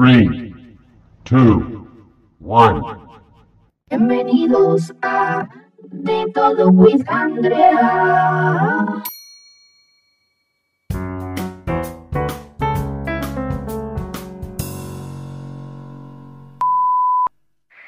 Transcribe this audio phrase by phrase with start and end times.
[0.00, 0.26] 3,
[1.30, 1.86] 2,
[2.40, 3.20] 1.
[3.88, 5.46] Bienvenidos a
[5.82, 9.04] De Todo with Andrea.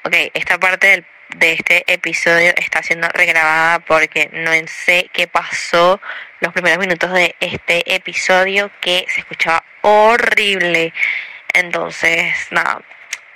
[0.05, 1.05] Ok, esta parte del-
[1.35, 5.99] de este episodio está siendo regrabada porque no sé qué pasó
[6.39, 10.93] los primeros minutos de este episodio que se escuchaba horrible.
[11.57, 12.83] Entonces, nada,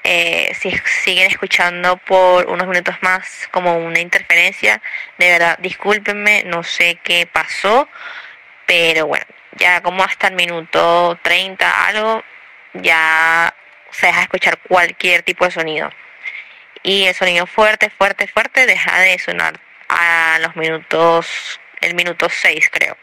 [0.03, 0.71] eh, si
[1.03, 4.79] siguen escuchando por unos minutos más como una interferencia,
[5.17, 7.89] de verdad, discúlpenme, no sé qué pasó,
[8.67, 12.23] pero bueno, ya como hasta el minuto 30 algo,
[12.73, 13.55] ya
[13.89, 15.89] se deja escuchar cualquier tipo de sonido
[16.83, 22.69] y el sonido fuerte, fuerte, fuerte deja de sonar a los minutos, el minuto 6
[22.71, 22.97] creo.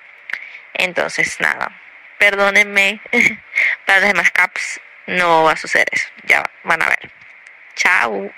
[0.74, 1.72] Entonces nada,
[2.18, 3.00] perdónenme,
[3.86, 7.10] para los demás caps no va a suceder eso, ya van a ver.
[7.74, 8.30] Chao,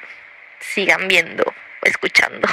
[0.61, 2.49] sigan viendo, o escuchando.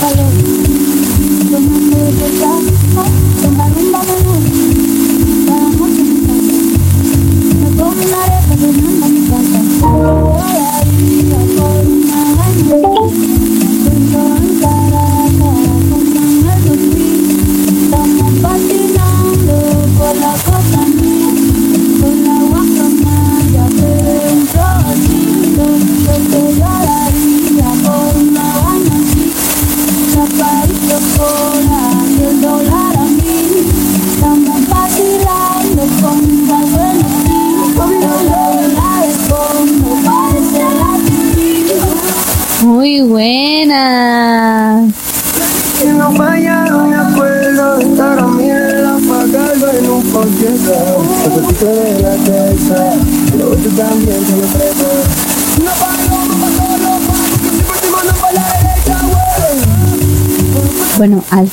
[0.00, 0.59] Por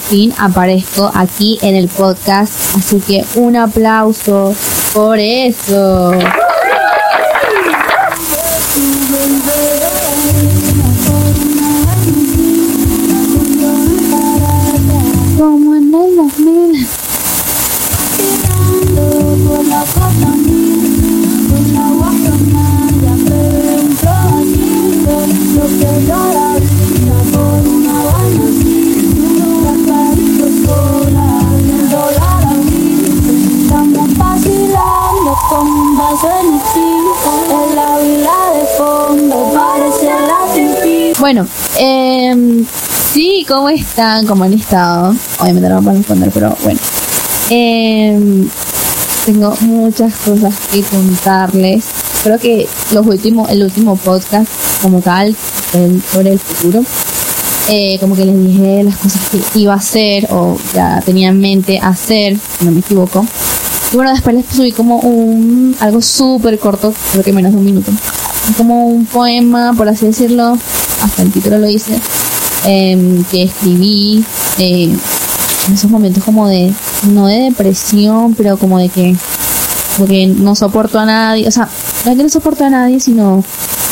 [0.07, 4.55] fin aparezco aquí en el podcast, así que un aplauso
[4.93, 6.13] por eso.
[43.47, 44.25] ¿Cómo están?
[44.25, 45.15] ¿Cómo han estado?
[45.39, 46.79] Obviamente no me pueden responder, pero bueno.
[47.49, 48.47] Em,
[49.25, 51.85] tengo muchas cosas que contarles.
[52.23, 54.47] Creo que los últimos, el último podcast
[54.81, 55.35] como tal,
[55.73, 56.83] el- sobre el futuro,
[57.69, 61.39] eh, como que les dije las cosas que iba a hacer o ya tenía en
[61.39, 63.25] mente hacer, si no me equivoco.
[63.91, 67.65] Y bueno, después les subí como un algo súper corto, creo que menos de un
[67.65, 67.91] minuto.
[68.57, 70.57] Como un poema, por así decirlo,
[71.03, 71.99] hasta el título lo hice,
[72.67, 74.23] em, que escribí
[74.59, 74.99] en
[75.73, 76.73] esos momentos como de,
[77.11, 79.15] no de depresión, pero como de que,
[79.95, 81.67] como que no soporto a nadie, o sea,
[82.05, 83.43] no es que no soporto a nadie, sino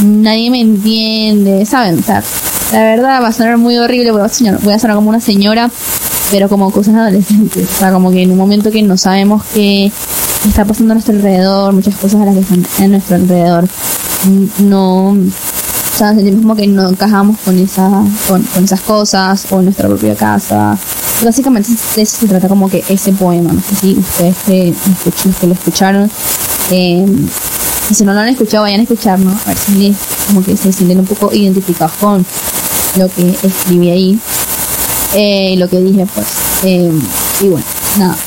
[0.03, 2.00] nadie me entiende, ¿saben?
[2.00, 5.09] O la verdad va a sonar muy horrible, voy a sonar, voy a sonar como
[5.09, 5.72] una señora,
[6.31, 9.92] pero como cosas adolescentes, o sea, como que en un momento que no sabemos qué
[10.47, 13.68] está pasando a nuestro alrededor, muchas cosas a las que están en nuestro alrededor,
[14.59, 15.16] no,
[15.95, 17.89] o sea, sentimos como que no encajamos con, esa,
[18.28, 20.78] con, con esas cosas o en nuestra propia casa.
[21.23, 23.53] Básicamente eso se trata como que ese poema.
[23.53, 24.74] No sé si ustedes que,
[25.39, 26.12] que lo escucharon,
[26.71, 27.06] eh,
[27.89, 29.30] y si no lo han escuchado, vayan a escucharlo.
[29.30, 29.97] A ver si les-
[30.27, 32.25] como que se sienten un poco identificados con
[32.98, 34.19] lo que escribí ahí.
[35.13, 36.27] Eh, lo que dije, pues.
[36.63, 36.91] Eh,
[37.41, 37.65] y bueno,
[37.98, 38.18] nada.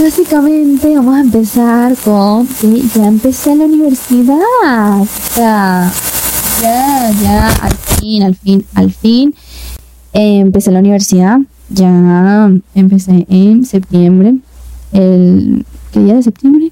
[0.00, 5.00] Básicamente vamos a empezar con que ya empecé la universidad.
[5.00, 5.92] O sea,
[6.60, 9.34] ya, ya, al fin, al fin, al fin.
[10.12, 11.38] eh, empecé la universidad.
[11.70, 14.36] Ya empecé en septiembre.
[14.92, 16.70] El, ¿Qué día de septiembre?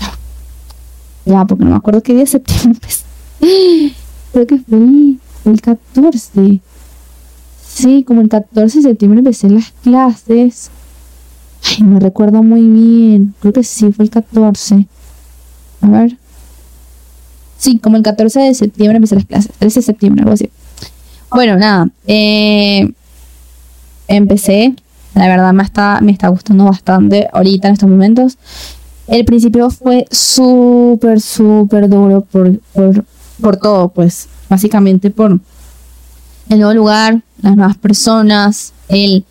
[0.00, 3.04] Ya, ya porque no me acuerdo qué día de septiembre empecé.
[4.32, 6.60] Creo que fue el, el 14.
[7.66, 10.70] sí, como el 14 de septiembre empecé las clases.
[11.64, 13.34] Ay, no recuerdo muy bien.
[13.40, 14.86] Creo que sí, fue el 14.
[15.80, 16.18] A ver.
[17.64, 19.52] Sí, como el 14 de septiembre empecé las clases.
[19.58, 20.50] 13 de septiembre, algo así.
[21.30, 21.88] Bueno, nada.
[22.06, 22.92] eh,
[24.06, 24.74] empecé.
[25.14, 28.36] La verdad me está, me está gustando bastante ahorita en estos momentos.
[29.06, 33.02] El principio fue súper, súper duro por, por,
[33.40, 34.28] por todo, pues.
[34.50, 35.40] Básicamente por
[36.50, 39.24] el nuevo lugar, las nuevas personas, el,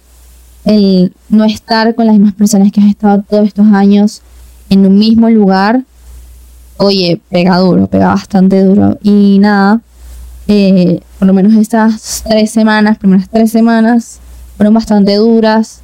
[0.66, 4.24] el no estar con las mismas personas que has estado todos estos años
[4.72, 5.84] en un mismo lugar.
[6.78, 8.98] Oye, pega duro, pega bastante duro.
[9.04, 9.82] Y nada,
[10.48, 14.20] eh, por lo menos estas tres semanas, primeras tres semanas,
[14.58, 15.82] fueron bastante duras.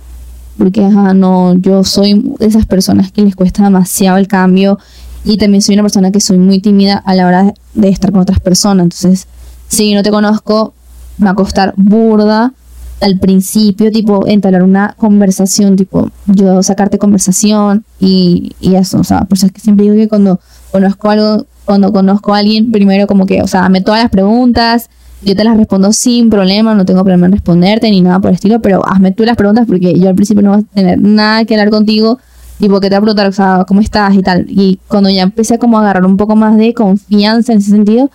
[0.57, 4.77] Porque ajá, no, yo soy de esas personas que les cuesta demasiado el cambio.
[5.24, 8.21] Y también soy una persona que soy muy tímida a la hora de estar con
[8.21, 8.83] otras personas.
[8.86, 9.27] Entonces,
[9.68, 10.74] si no te conozco,
[11.18, 12.53] me va a costar burda
[13.01, 19.22] al principio, tipo, entablar una conversación, tipo, yo sacarte conversación y, y eso, o sea,
[19.22, 20.40] por eso es que siempre digo que cuando
[20.72, 24.90] conozco algo, cuando conozco a alguien, primero como que, o sea, me todas las preguntas,
[25.22, 28.36] yo te las respondo sin problema, no tengo problema en responderte ni nada por el
[28.36, 31.46] estilo, pero hazme tú las preguntas porque yo al principio no voy a tener nada
[31.46, 32.19] que hablar contigo,
[32.60, 35.57] tipo, que te voy a o sea, cómo estás y tal, y cuando ya empecé
[35.60, 38.10] como a agarrar un poco más de confianza en ese sentido,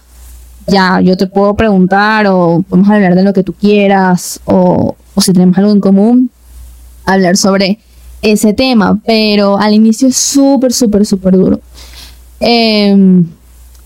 [0.67, 5.21] ya yo te puedo preguntar o podemos hablar de lo que tú quieras o, o
[5.21, 6.31] si tenemos algo en común,
[7.05, 7.79] hablar sobre
[8.23, 11.61] ese tema, pero al inicio es súper, súper, súper duro.
[12.41, 13.27] Em,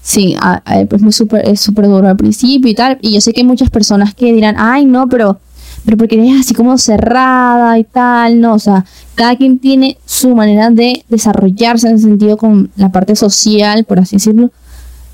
[0.03, 1.03] sí, a- a- pues
[1.45, 4.33] es súper duro al principio y tal, y yo sé que hay muchas personas que
[4.33, 5.39] dirán, ay no, pero,
[5.85, 8.85] pero porque eres así como cerrada y tal, no, o sea,
[9.15, 13.99] cada quien tiene su manera de desarrollarse en ese sentido con la parte social, por
[14.01, 14.51] así decirlo.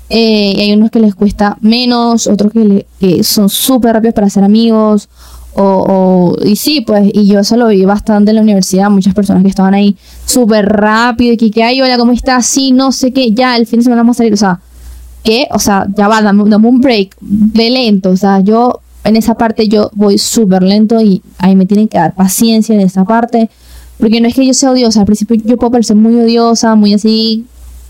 [0.09, 4.13] Eh, y hay unos que les cuesta menos, otros que, le- que son súper rápidos
[4.13, 5.09] para ser amigos.
[5.57, 5.63] O,
[6.37, 9.41] o- y sí, pues, y yo eso lo vi bastante en la universidad, muchas personas
[9.41, 12.45] que estaban ahí súper rápido y que, que, ay, hola, ¿cómo estás?
[12.45, 14.59] Sí, no sé qué, ya, el fin de semana vamos a salir, o sea,
[15.23, 15.47] ¿qué?
[15.51, 19.35] O sea, ya va, dame, dame un break, ve lento, o sea, yo en esa
[19.35, 23.49] parte yo voy súper lento y ahí me tienen que dar paciencia en esa parte,
[23.97, 26.93] porque no es que yo sea odiosa, al principio yo puedo parecer muy odiosa, muy
[26.93, 27.45] así,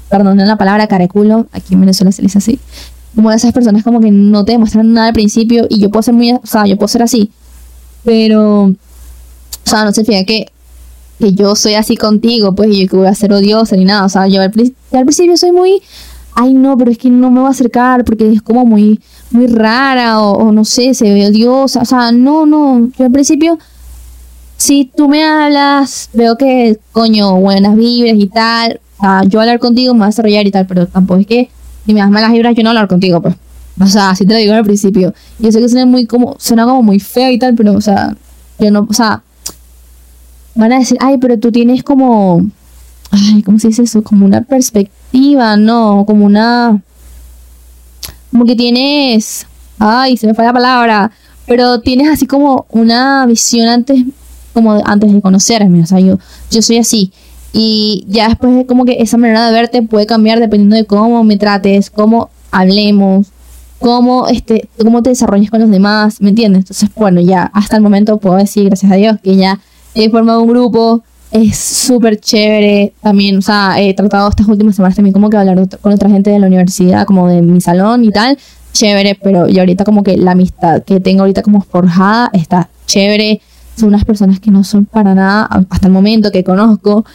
[0.09, 2.59] perdonen la palabra, careculo, aquí en Venezuela se dice así,
[3.15, 6.03] como de esas personas como que no te demuestran nada al principio y yo puedo
[6.03, 7.31] ser muy, o sea, yo puedo ser así,
[8.03, 8.75] pero, o
[9.63, 10.51] sea, no significa que,
[11.19, 14.05] que yo soy así contigo, pues, y yo que voy a ser odiosa ni nada,
[14.05, 14.51] o sea, yo al,
[14.91, 15.81] al principio soy muy,
[16.35, 18.99] ay no, pero es que no me voy a acercar porque es como muy,
[19.31, 23.11] muy rara o, o no sé, se ve odiosa, o sea, no, no, yo al
[23.11, 23.57] principio
[24.57, 29.59] si tú me hablas, veo que, coño, buenas vibras y tal, o sea, yo hablar
[29.59, 31.49] contigo me va a desarrollar y tal, pero tampoco es que
[31.85, 33.35] si me das malas vibras yo no hablar contigo, pues.
[33.79, 35.13] O sea, así te lo digo al principio.
[35.37, 38.15] Yo sé que suena muy como, suena como muy feo y tal, pero, o sea,
[38.57, 39.21] yo no, o sea,
[40.55, 42.45] van a decir, ay, pero tú tienes como,
[43.11, 44.01] ay, ¿cómo se dice eso?
[44.01, 46.05] Como una perspectiva, ¿no?
[46.07, 46.81] Como una,
[48.31, 49.45] como que tienes,
[49.77, 51.11] ay, se me fue la palabra,
[51.45, 54.03] pero tienes así como una visión antes,
[54.53, 56.17] como antes de conocerme, o sea, yo,
[56.49, 57.11] yo soy así.
[57.57, 61.37] Y ya después como que esa manera de verte puede cambiar dependiendo de cómo me
[61.37, 63.27] trates, cómo hablemos,
[63.79, 66.63] cómo este, cómo te desarrolles con los demás, ¿me entiendes?
[66.63, 69.61] Entonces, bueno, ya hasta el momento puedo decir, gracias a Dios, que ya
[69.93, 74.97] he formado un grupo, es súper chévere también, o sea, he tratado estas últimas semanas
[74.97, 78.11] también como que hablar con otra gente de la universidad, como de mi salón y
[78.11, 78.37] tal,
[78.73, 83.39] chévere, pero y ahorita como que la amistad que tengo ahorita como forjada está chévere,
[83.77, 87.05] son unas personas que no son para nada, hasta el momento que conozco,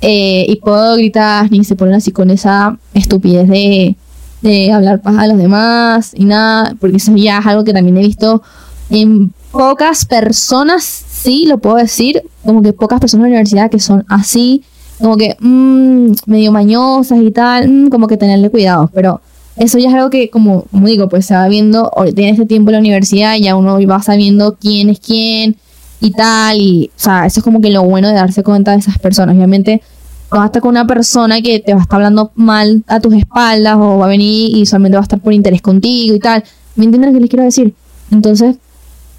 [0.00, 3.96] eh, y puedo gritar, ni se ponen así con esa estupidez de,
[4.40, 7.96] de hablar paja a los demás y nada, porque eso ya es algo que también
[7.98, 8.42] he visto
[8.88, 13.78] en pocas personas, sí, lo puedo decir, como que pocas personas en la universidad que
[13.78, 14.62] son así,
[14.98, 19.20] como que mm, medio mañosas y tal, mm, como que tenerle cuidado, pero
[19.56, 22.70] eso ya es algo que, como, como digo, pues se va viendo, en este tiempo
[22.70, 25.56] en la universidad ya uno va sabiendo quién es quién
[26.00, 28.78] y tal, y, o sea, eso es como que lo bueno de darse cuenta de
[28.78, 29.82] esas personas, obviamente
[30.30, 33.14] vas a estar con una persona que te va a estar hablando mal a tus
[33.14, 36.44] espaldas o va a venir y solamente va a estar por interés contigo y tal.
[36.76, 37.74] ¿Me entienden lo que les quiero decir?
[38.10, 38.56] Entonces,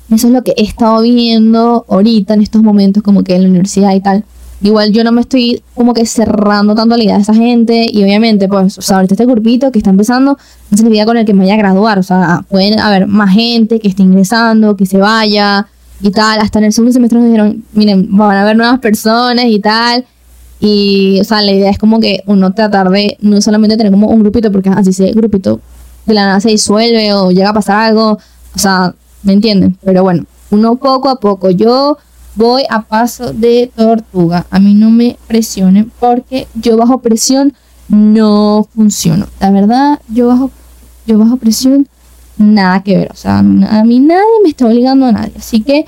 [0.10, 3.50] eso es lo que he estado viendo ahorita en estos momentos como que en la
[3.50, 4.24] universidad y tal.
[4.64, 8.04] Igual yo no me estoy como que cerrando tanto la idea de esa gente y
[8.04, 10.38] obviamente pues, o sea, ahorita este grupito que está empezando
[10.70, 13.80] no significa con el que me vaya a graduar, o sea, pueden haber más gente
[13.80, 15.68] que esté ingresando, que se vaya
[16.02, 16.40] y tal.
[16.40, 20.06] Hasta en el segundo semestre nos dijeron, miren, van a haber nuevas personas y tal.
[20.60, 24.08] Y, o sea, la idea es como que uno tratar de no solamente tener como
[24.08, 25.60] un grupito, porque así ese grupito
[26.06, 28.20] de la nada se disuelve o llega a pasar algo,
[28.56, 28.94] o sea,
[29.24, 29.78] ¿me entienden?
[29.84, 31.50] Pero bueno, uno poco a poco.
[31.50, 31.98] Yo
[32.36, 34.46] voy a paso de tortuga.
[34.52, 37.54] A mí no me presionen porque yo bajo presión
[37.88, 39.28] no funciono.
[39.40, 40.52] La verdad, yo bajo,
[41.08, 41.88] yo bajo presión
[42.42, 43.12] nada que ver.
[43.12, 45.34] O sea, a mí nadie me está obligando a nadie.
[45.38, 45.86] Así que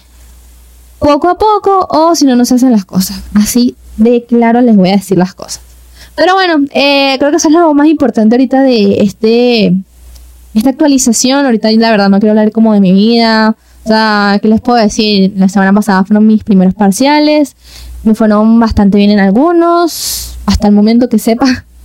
[1.00, 3.22] poco a poco o si no, no se hacen las cosas.
[3.34, 5.62] Así de claro les voy a decir las cosas.
[6.16, 9.74] Pero bueno, eh, creo que eso es lo más importante ahorita de este
[10.54, 11.46] esta actualización.
[11.46, 13.56] Ahorita la verdad no quiero hablar como de mi vida.
[13.84, 15.34] O sea, ¿qué les puedo decir?
[15.36, 17.56] La semana pasada fueron mis primeros parciales.
[18.04, 20.38] Me fueron bastante bien en algunos.
[20.46, 21.66] Hasta el momento que sepa.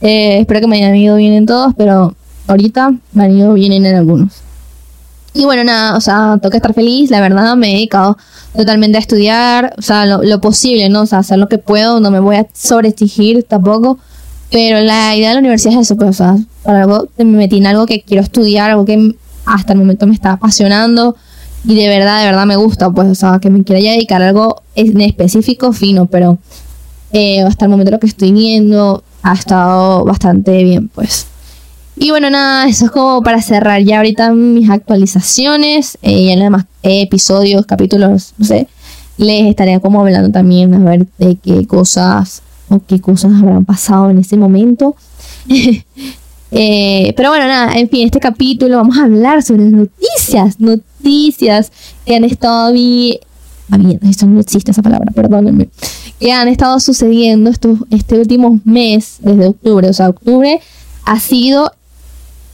[0.00, 2.14] Eh, espero que me hayan ido bien en todos, pero
[2.46, 4.32] ahorita han ido bien en algunos.
[5.32, 8.16] Y bueno, nada, o sea, que estar feliz, la verdad, me he dedicado
[8.56, 11.02] totalmente a estudiar, o sea, lo, lo posible, ¿no?
[11.02, 13.98] O sea, hacer lo que puedo, no me voy a sobreexigir tampoco.
[14.50, 17.58] Pero la idea de la universidad es eso, pues, o sea, para algo me metí
[17.58, 21.16] en algo que quiero estudiar, algo que hasta el momento me está apasionando
[21.66, 24.22] y de verdad, de verdad me gusta, pues, o sea, que me quiera ya dedicar
[24.22, 26.38] a algo en específico, fino, pero
[27.12, 31.26] eh, hasta el momento lo que estoy viendo ha estado bastante bien, pues.
[31.96, 36.38] Y bueno, nada, eso es como para cerrar ya ahorita mis actualizaciones, eh, ya en
[36.40, 38.66] los demás episodios, capítulos, no sé,
[39.16, 44.10] les estaré como hablando también a ver de qué cosas o qué cosas habrán pasado
[44.10, 44.96] en ese momento.
[46.56, 51.72] Eh, pero bueno, nada, en fin, este capítulo vamos a hablar sobre noticias, noticias
[52.06, 53.18] que han estado vi
[54.08, 55.68] eso no existe esa palabra, perdónenme,
[56.20, 60.60] que han estado sucediendo estos, este último mes, desde octubre, o sea, octubre
[61.04, 61.72] ha sido,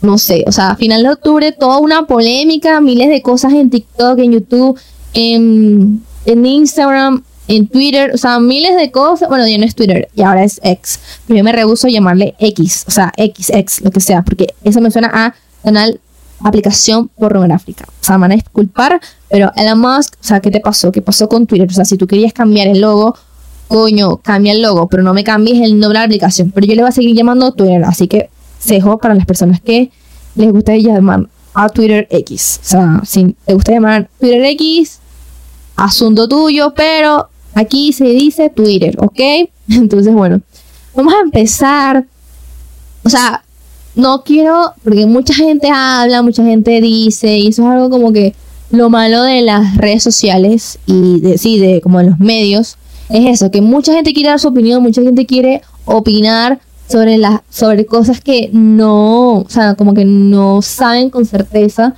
[0.02, 3.70] no sé, o sea, a final de octubre toda una polémica, miles de cosas en
[3.70, 4.78] TikTok, en YouTube,
[5.14, 9.28] en, en Instagram, en Twitter, o sea, miles de cosas.
[9.28, 11.00] Bueno, ya no es Twitter y ahora es X.
[11.26, 14.80] Pero yo me rehuso a llamarle X, o sea, XX, lo que sea, porque eso
[14.80, 16.00] me suena a canal
[16.42, 17.86] aplicación pornográfica.
[17.88, 20.90] O sea, me van a disculpar, pero Elon Musk, o sea, ¿qué te pasó?
[20.92, 21.68] ¿Qué pasó con Twitter?
[21.68, 23.16] O sea, si tú querías cambiar el logo,
[23.68, 26.50] coño, cambia el logo, pero no me cambies el nombre de la aplicación.
[26.52, 28.30] Pero yo le voy a seguir llamando Twitter, así que
[28.60, 29.90] cejo para las personas que
[30.36, 32.60] les gusta llamar a Twitter X.
[32.62, 35.00] O sea, si te gusta llamar Twitter X,
[35.76, 39.20] asunto tuyo, pero Aquí se dice Twitter, ¿ok?
[39.68, 40.40] Entonces, bueno,
[40.94, 42.06] vamos a empezar.
[43.04, 43.42] O sea,
[43.94, 48.34] no quiero, porque mucha gente habla, mucha gente dice, y eso es algo como que
[48.70, 52.76] lo malo de las redes sociales y de, sí, de como de los medios,
[53.08, 56.60] es eso, que mucha gente quiere dar su opinión, mucha gente quiere opinar
[56.90, 61.94] sobre las sobre cosas que no, o sea, como que no saben con certeza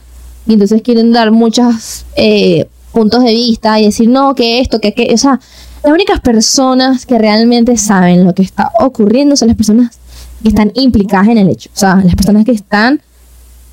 [0.47, 4.93] y entonces quieren dar muchas eh, puntos de vista y decir, no, que esto, que
[4.93, 5.41] que, o sea,
[5.83, 9.99] las únicas personas que realmente saben lo que está ocurriendo son las personas
[10.43, 13.01] que están implicadas en el hecho, o sea, las personas que están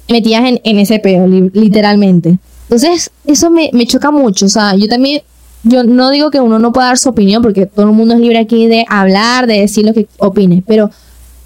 [0.08, 2.40] metidas en, en ese peo, literalmente.
[2.64, 5.22] Entonces, eso me, me choca mucho, o sea, yo también,
[5.64, 8.22] yo no digo que uno no pueda dar su opinión, porque todo el mundo es
[8.22, 10.90] libre aquí de hablar, de decir lo que opine, pero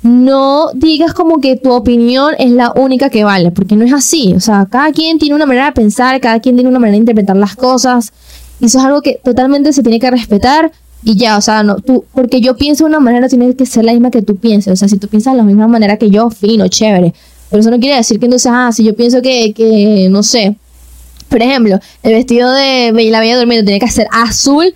[0.03, 4.33] no digas como que tu opinión es la única que vale, porque no es así.
[4.35, 6.99] O sea, cada quien tiene una manera de pensar, cada quien tiene una manera de
[6.99, 8.11] interpretar las cosas.
[8.59, 10.71] Y eso es algo que totalmente se tiene que respetar.
[11.05, 13.85] Y ya, o sea, no, tú, porque yo pienso de una manera, tiene que ser
[13.85, 14.73] la misma que tú pienses.
[14.73, 17.13] O sea, si tú piensas de la misma manera que yo, fino, chévere.
[17.49, 20.55] Pero eso no quiere decir que entonces, ah, si yo pienso que, que no sé,
[21.29, 24.73] por ejemplo, el vestido de la Bella Durmiendo tiene que ser azul,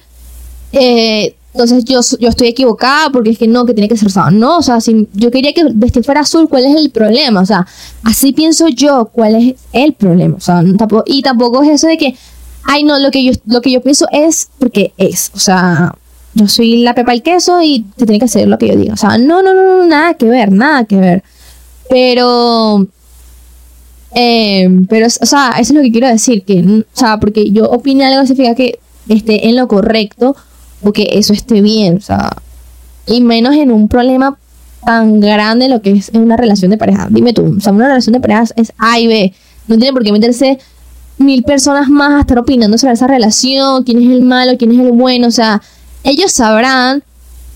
[0.71, 4.29] eh, entonces yo, yo estoy equivocada porque es que no, que tiene que ser rosado.
[4.29, 7.41] No, o sea, si yo quería que vestir fuera azul, ¿cuál es el problema?
[7.41, 7.65] O sea,
[8.03, 10.37] así pienso yo, ¿cuál es el problema?
[10.37, 12.15] O sea, tampoco, y tampoco es eso de que,
[12.63, 15.31] ay, no, lo que yo, lo que yo pienso es porque es.
[15.33, 15.95] O sea,
[16.35, 18.93] yo soy la pepa el queso y te tiene que hacer lo que yo diga.
[18.93, 21.23] O sea, no, no, no, nada que ver, nada que ver.
[21.89, 22.87] Pero,
[24.13, 27.67] eh, pero, o sea, eso es lo que quiero decir, que, o sea, porque yo
[27.67, 28.77] opine algo significa que
[29.09, 30.35] esté en lo correcto
[30.81, 32.31] o que eso esté bien, o sea,
[33.05, 34.37] y menos en un problema
[34.85, 37.07] tan grande lo que es una relación de pareja.
[37.09, 39.33] Dime tú, o sea, una relación de pareja es A y B,
[39.67, 40.59] no tiene por qué meterse
[41.17, 44.79] mil personas más a estar opinando sobre esa relación, quién es el malo, quién es
[44.79, 45.61] el bueno, o sea,
[46.03, 47.03] ellos sabrán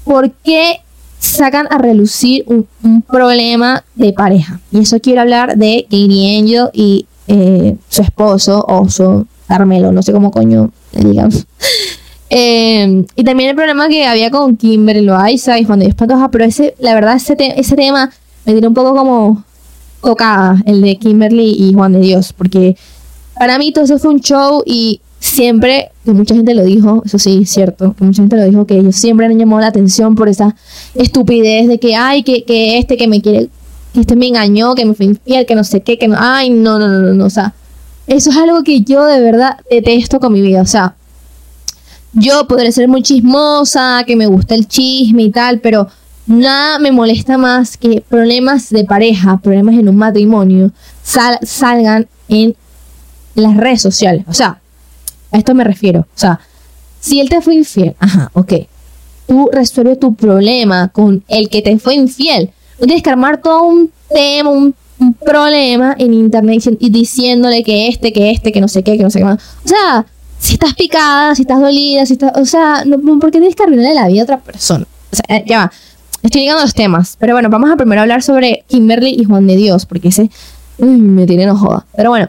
[0.03, 0.81] por qué
[1.19, 2.67] sacan a relucir un,
[3.03, 4.59] problema de pareja.
[4.71, 10.01] Y eso quiero hablar de Katie Angel y eh, su esposo, o su Carmelo, no
[10.01, 11.31] sé cómo coño le digan.
[12.33, 16.31] Eh, y también el problema que había con Kimberly Loaiza y Juan de Dios Pantoja,
[16.31, 18.09] pero ese, la verdad, ese, ese tema
[18.45, 19.43] me tiene un poco como
[20.01, 22.77] tocada, el de Kimberly y Juan de Dios, porque
[23.37, 27.19] para mí todo eso fue un show y siempre, que mucha gente lo dijo, eso
[27.19, 30.29] sí, cierto, que mucha gente lo dijo, que ellos siempre han llamado la atención por
[30.29, 30.55] esa
[30.95, 33.49] estupidez de que, ay, que, que este que me quiere,
[33.93, 36.49] que este me engañó, que me fue infiel, que no sé qué, que no, ay,
[36.49, 37.53] no, no, no, no, no o sea,
[38.07, 40.61] eso es algo que yo de verdad detesto con mi vida.
[40.61, 40.95] O sea,
[42.13, 45.87] yo podré ser muy chismosa, que me gusta el chisme y tal, pero
[46.27, 50.71] nada me molesta más que problemas de pareja, problemas en un matrimonio,
[51.03, 52.55] sal- salgan en
[53.35, 54.25] las redes sociales.
[54.27, 54.59] O sea,
[55.31, 56.01] a esto me refiero.
[56.01, 56.39] O sea,
[56.99, 58.53] si él te fue infiel, ajá, ok.
[59.27, 62.51] Tú resuelves tu problema con el que te fue infiel.
[62.79, 67.87] No tienes que armar todo un tema, un, un problema en internet y diciéndole que
[67.87, 69.39] este, que este, que no sé qué, que no sé qué más.
[69.63, 70.05] O sea,
[70.41, 72.31] si estás picada, si estás dolida, si estás.
[72.35, 74.87] O sea, no, ¿por qué tienes que arruinarle la vida a otra persona?
[75.11, 75.71] O sea, eh, ya va.
[76.23, 77.15] Estoy llegando a los temas.
[77.19, 80.31] Pero bueno, vamos a primero hablar sobre Kimberly y Juan de Dios, porque ese
[80.79, 81.85] me tiene no joda.
[81.95, 82.27] Pero bueno,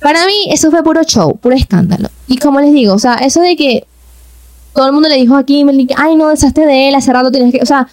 [0.00, 2.10] para mí eso fue puro show, puro escándalo.
[2.28, 3.86] Y como les digo, o sea, eso de que
[4.72, 7.52] todo el mundo le dijo a Kimberly ay, no, deshazte de él, hace rato tienes
[7.52, 7.88] que, o sea,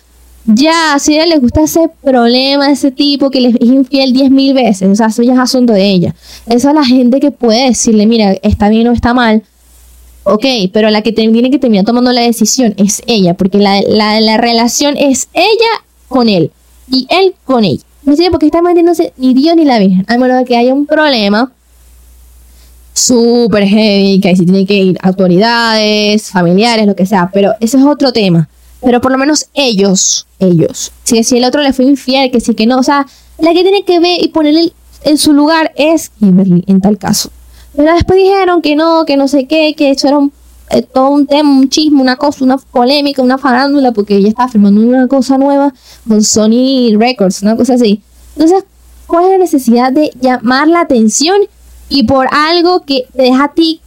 [0.45, 4.31] ya, si a ella le gusta ese problema, ese tipo que le es infiel diez
[4.31, 6.15] mil veces, o sea, eso ya es asunto de ella.
[6.47, 9.43] Eso a la gente que puede decirle, mira, está bien o está mal,
[10.23, 14.19] ok, pero la que tiene que terminar tomando la decisión es ella, porque la, la,
[14.21, 16.51] la relación es ella con él
[16.91, 17.83] y él con ella.
[18.03, 20.57] No sé por qué está metiéndose ni Dios ni la Virgen, a menos de que
[20.57, 21.51] haya un problema
[22.93, 27.77] súper heavy, que ahí sí tienen que ir autoridades, familiares, lo que sea, pero ese
[27.77, 28.49] es otro tema.
[28.81, 32.53] Pero por lo menos ellos, ellos, si, si el otro le fue infiel, que sí
[32.55, 33.05] que no, o sea,
[33.37, 34.71] la que tiene que ver y ponerle
[35.03, 37.29] en su lugar es Kimberly en tal caso.
[37.75, 40.31] Pero después dijeron que no, que no sé qué, que eso era un,
[40.71, 44.49] eh, todo un tema, un chisme, una cosa, una polémica, una farándula, porque ella estaba
[44.49, 45.73] firmando una cosa nueva
[46.07, 48.01] con Sony Records, una cosa así.
[48.35, 48.63] Entonces,
[49.07, 51.37] ¿cuál es la necesidad de llamar la atención
[51.89, 53.81] y por algo que te deja a ti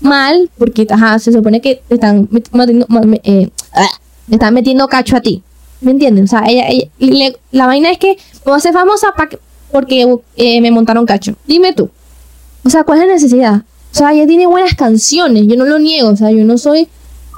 [0.00, 2.86] mal, porque ajá, se supone que te están met- metiendo,
[3.24, 3.50] eh,
[4.28, 5.42] te están metiendo cacho a ti.
[5.80, 6.24] ¿Me entienden?
[6.24, 6.64] O sea, ella,
[6.98, 9.38] le- la vaina es que voy a ser famosa pa que-
[9.70, 10.06] porque
[10.36, 11.34] eh, me montaron cacho.
[11.46, 11.90] Dime tú.
[12.64, 13.54] O sea, ¿cuál es la necesidad?
[13.92, 16.88] O sea, ella tiene buenas canciones, yo no lo niego, o sea, yo no soy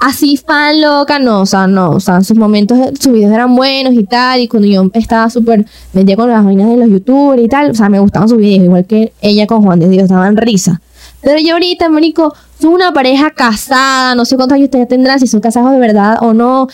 [0.01, 3.55] así fan loca, no, o sea, no, o sea, en sus momentos, sus videos eran
[3.55, 7.41] buenos y tal, y cuando yo estaba súper metida con las vainas de los youtubers
[7.43, 10.09] y tal, o sea, me gustaban sus videos, igual que ella con Juan de Dios,
[10.09, 10.81] daban risa.
[11.21, 15.41] Pero yo ahorita, marico, una pareja casada, no sé cuántos años ustedes tendrán, si son
[15.41, 16.67] casados de verdad o no,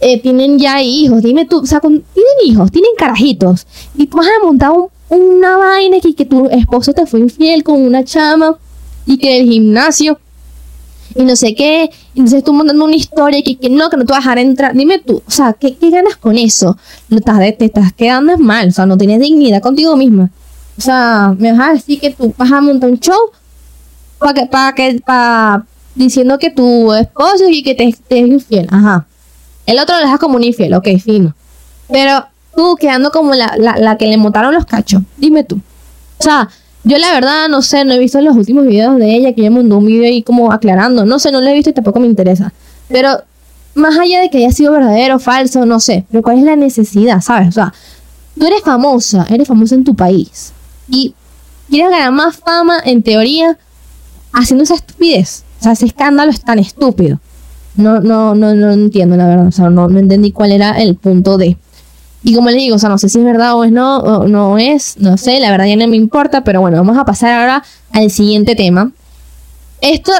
[0.00, 2.02] eh, tienen ya hijos, dime tú, o sea, tienen
[2.44, 3.66] hijos, tienen carajitos,
[3.96, 7.62] y tú vas a montar un- una vaina que, que tu esposo te fue infiel
[7.64, 8.56] con una chama,
[9.06, 10.18] y que el gimnasio,
[11.14, 14.12] y no sé qué, entonces tú montando una historia que, que no, que no te
[14.12, 16.76] vas a entrar, dime tú, o sea, ¿qué, qué ganas con eso?
[17.08, 20.30] No estás, te estás quedando mal, o sea, no tienes dignidad contigo misma.
[20.78, 23.18] O sea, me vas a decir que tú vas a montar un show
[24.20, 28.68] para que, para que, para, diciendo que tu esposo y que te, te es infiel,
[28.70, 29.06] ajá.
[29.66, 31.34] El otro lo dejas como un infiel, ok, fino.
[31.90, 35.56] Pero tú quedando como la, la, la que le montaron los cachos, dime tú.
[36.18, 36.48] O sea,
[36.84, 39.50] yo la verdad no sé, no he visto los últimos videos de ella, que ella
[39.50, 41.04] mandó un video ahí como aclarando.
[41.04, 42.52] No sé, no lo he visto y tampoco me interesa.
[42.88, 43.22] Pero
[43.74, 46.04] más allá de que haya sido verdadero o falso, no sé.
[46.10, 47.48] Pero cuál es la necesidad, ¿sabes?
[47.48, 47.72] O sea,
[48.38, 50.52] tú eres famosa, eres famosa en tu país.
[50.88, 51.14] Y
[51.68, 53.58] quieres ganar más fama, en teoría,
[54.32, 55.44] haciendo esa estupidez.
[55.60, 57.20] O sea, ese escándalo es tan estúpido.
[57.76, 59.46] No, no, no, no entiendo, la verdad.
[59.46, 61.56] O sea, no, no entendí cuál era el punto de.
[62.22, 64.28] Y como les digo, o sea, no sé si es verdad o es no, o
[64.28, 67.32] no es, no sé, la verdad ya no me importa, pero bueno, vamos a pasar
[67.32, 68.92] ahora al siguiente tema.
[69.80, 70.12] Esto,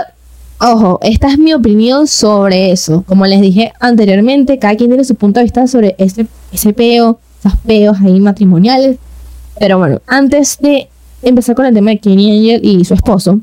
[0.61, 3.05] ojo, esta es mi opinión sobre eso.
[3.07, 7.19] Como les dije anteriormente, cada quien tiene su punto de vista sobre ese, ese peo,
[7.41, 8.97] esos peos ahí matrimoniales.
[9.59, 10.89] Pero bueno, antes de
[11.23, 13.41] empezar con el tema de Kenny Angel y su esposo,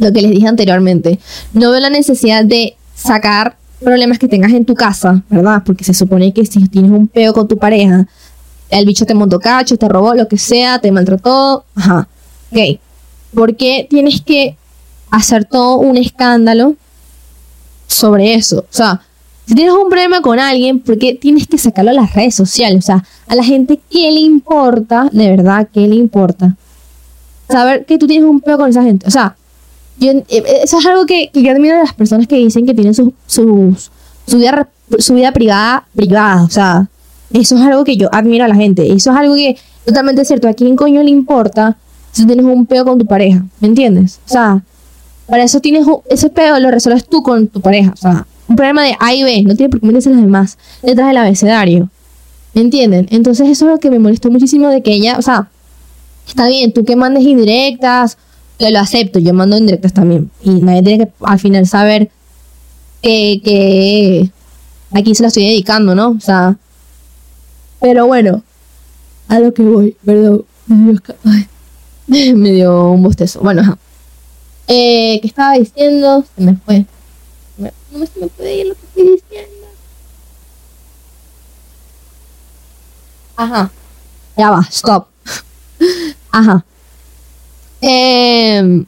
[0.00, 1.20] lo que les dije anteriormente,
[1.52, 5.62] no veo la necesidad de sacar problemas que tengas en tu casa, ¿verdad?
[5.64, 8.06] Porque se supone que si tienes un peo con tu pareja,
[8.70, 12.08] el bicho te montó cacho, te robó, lo que sea, te maltrató, ajá,
[12.50, 12.80] ok.
[13.34, 14.56] ¿Por qué tienes que
[15.10, 16.74] hacer todo un escándalo
[17.86, 18.60] sobre eso?
[18.60, 19.02] O sea,
[19.46, 22.84] si tienes un problema con alguien, ¿por qué tienes que sacarlo a las redes sociales?
[22.84, 25.08] O sea, a la gente, ¿qué le importa?
[25.12, 26.56] De verdad, ¿qué le importa?
[27.48, 29.06] Saber que tú tienes un peo con esa gente.
[29.08, 29.36] O sea,
[30.00, 32.94] yo, eh, eso es algo que, yo admiro de las personas que dicen que tienen
[32.94, 33.76] sus, su,
[34.32, 36.42] vida, su vida privada, privada.
[36.42, 36.88] O sea,
[37.32, 38.92] eso es algo que yo admiro a la gente.
[38.92, 40.48] Eso es algo que totalmente cierto.
[40.48, 41.76] ¿A quién coño le importa
[42.12, 43.44] si tienes un peo con tu pareja?
[43.60, 44.20] ¿Me entiendes?
[44.26, 44.62] O sea,
[45.26, 47.92] para eso tienes ese peo, lo resuelves tú con tu pareja.
[47.92, 50.58] O sea, un problema de A y B, no tiene por qué meterse las demás
[50.82, 51.90] letras del abecedario.
[52.54, 53.06] ¿Me entienden?
[53.10, 55.50] Entonces eso es lo que me molestó muchísimo de que ella, o sea,
[56.26, 58.18] está bien, tú que mandes indirectas,
[58.60, 60.30] yo lo acepto, yo mando indirectas también.
[60.42, 62.10] Y nadie tiene que al final saber
[63.02, 64.30] que, que
[64.92, 66.10] aquí se la estoy dedicando, ¿no?
[66.10, 66.56] O sea,
[67.80, 68.42] pero bueno,
[69.28, 70.44] a lo que voy, perdón.
[72.06, 73.40] Me dio un bostezo.
[73.40, 73.78] Bueno, ajá.
[74.68, 76.24] Eh, ¿Qué estaba diciendo?
[76.36, 76.86] Se me fue.
[77.56, 79.66] No me puede ir lo que estoy diciendo.
[83.36, 83.70] Ajá.
[84.36, 85.08] Ya va, stop.
[86.30, 86.64] Ajá.
[87.80, 88.84] Eh,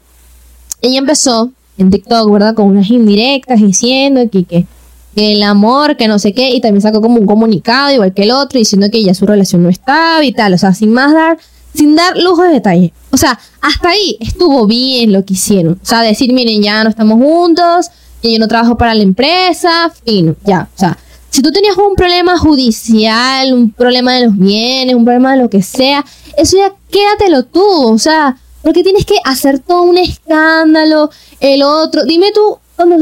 [0.81, 2.55] ella empezó en TikTok, ¿verdad?
[2.55, 4.67] Con unas indirectas diciendo que, que,
[5.15, 8.25] que el amor, que no sé qué, y también sacó como un comunicado, igual que
[8.25, 11.13] el otro, diciendo que ya su relación no estaba y tal, o sea, sin más
[11.13, 11.39] dar,
[11.75, 12.93] sin dar lujo de detalle.
[13.11, 15.79] O sea, hasta ahí estuvo bien lo que hicieron.
[15.83, 17.91] O sea, decir, miren, ya no estamos juntos,
[18.23, 20.69] y yo no trabajo para la empresa, fin, ya.
[20.75, 20.97] O sea,
[21.29, 25.51] si tú tenías un problema judicial, un problema de los bienes, un problema de lo
[25.51, 26.05] que sea,
[26.37, 32.05] eso ya quédatelo tú, o sea, porque tienes que hacer todo un escándalo, el otro,
[32.05, 32.59] dime tú,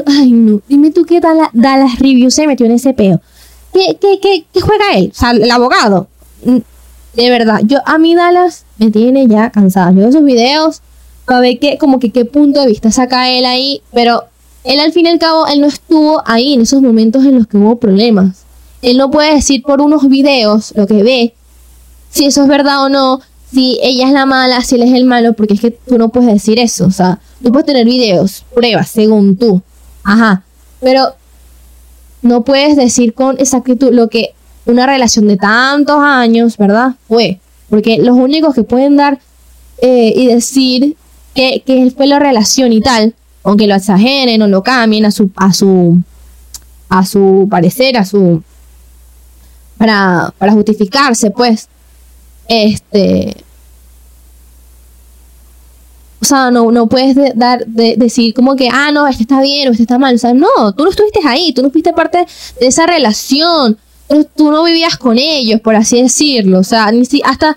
[0.07, 3.21] ay no, dime tú qué Dallas, Dallas Review se metió en ese peo.
[3.73, 5.13] ¿Qué, qué, qué, qué juega él?
[5.15, 6.09] O sea, el abogado.
[6.45, 6.59] Mm,
[7.15, 9.91] De verdad, yo a mí Dallas me tiene ya cansada.
[9.93, 10.81] Yo veo sus videos
[11.25, 14.25] para ver qué, como que qué punto de vista saca él ahí, pero
[14.65, 17.47] él al fin y al cabo, él no estuvo ahí en esos momentos en los
[17.47, 18.45] que hubo problemas.
[18.83, 21.35] Él no puede decir por unos videos lo que ve,
[22.11, 23.21] si eso es verdad o no,
[23.53, 26.11] si ella es la mala, si él es el malo, porque es que tú no
[26.11, 26.87] puedes decir eso.
[26.87, 29.63] O sea, tú puedes tener videos, pruebas, según tú.
[30.05, 30.43] Ajá.
[30.81, 31.15] Pero
[32.23, 34.35] no puedes decir con exactitud lo que
[34.67, 36.95] una relación de tantos años, ¿verdad?
[37.09, 37.41] Fue.
[37.69, 39.19] Porque los únicos que pueden dar
[39.79, 40.97] eh, y decir
[41.35, 45.31] que, que fue la relación y tal, aunque lo exageren o lo cambien a su,
[45.37, 45.99] a su,
[46.89, 48.43] a su parecer, a su,
[49.79, 51.69] para, para justificarse, pues,
[56.23, 59.41] o sea, no, no puedes de- dar, de- decir como que, ah, no, este está
[59.41, 60.15] bien o este está mal.
[60.15, 62.27] O sea, no, tú no estuviste ahí, tú no fuiste parte
[62.61, 63.79] de esa relación,
[64.37, 66.59] tú, no vivías con ellos, por así decirlo.
[66.59, 67.57] O sea, ni si, hasta,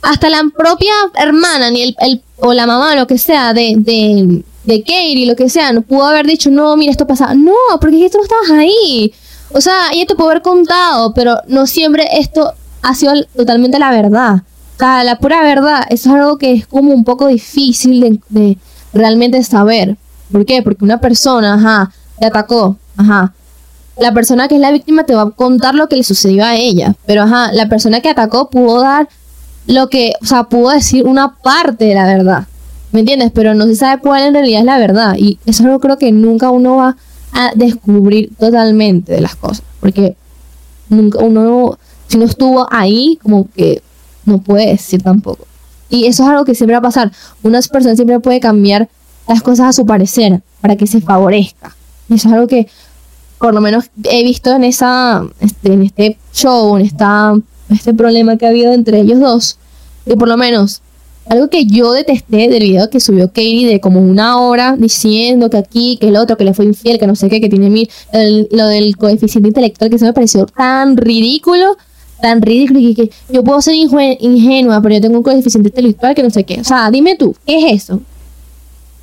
[0.00, 4.42] hasta la propia hermana, ni el, el- o la mamá, lo que sea, de, de,
[4.64, 7.34] de Katie, lo que sea, no pudo haber dicho, no, mira, esto pasa.
[7.34, 9.12] No, porque es que tú no estabas ahí.
[9.52, 13.90] O sea, ella te pudo haber contado, pero no siempre esto ha sido totalmente la
[13.90, 14.42] verdad.
[14.78, 18.58] Sea, la pura verdad, eso es algo que es como un poco difícil de,
[18.92, 19.96] realmente saber.
[20.30, 20.62] ¿Por qué?
[20.62, 23.34] Porque una persona, ajá, te atacó, ajá.
[23.98, 26.54] La persona que es la víctima te va a contar lo que le sucedió a
[26.54, 26.94] ella.
[27.06, 29.08] Pero, ajá, la persona que atacó pudo dar
[29.66, 32.46] lo que, o sea, pudo decir una parte de la verdad.
[32.92, 33.32] ¿Me entiendes?
[33.34, 35.16] Pero no se sabe cuál en realidad es la verdad.
[35.18, 36.96] Y eso es algo creo que nunca uno va
[37.32, 39.64] a descubrir totalmente de las cosas.
[39.80, 40.16] Porque
[40.88, 43.82] nunca uno, si no estuvo ahí, como que
[44.28, 45.46] no puede decir tampoco.
[45.90, 47.10] Y eso es algo que siempre va a pasar.
[47.42, 48.88] Una persona siempre puede cambiar
[49.26, 51.74] las cosas a su parecer para que se favorezca.
[52.08, 52.68] Y eso es algo que
[53.38, 57.34] por lo menos he visto en esa este, en este show, en esta
[57.70, 59.58] este problema que ha habido entre ellos dos,
[60.06, 60.80] que por lo menos
[61.28, 65.58] algo que yo detesté del video que subió Katie de como una hora diciendo que
[65.58, 67.88] aquí, que el otro, que le fue infiel, que no sé qué, que tiene mil,
[68.12, 71.76] el- lo del coeficiente intelectual que se me pareció tan ridículo,
[72.20, 76.22] tan ridículo y que, yo puedo ser ingenua, pero yo tengo un coeficiente intelectual que
[76.22, 76.60] no sé qué.
[76.60, 78.00] O sea, dime tú, ¿qué es eso?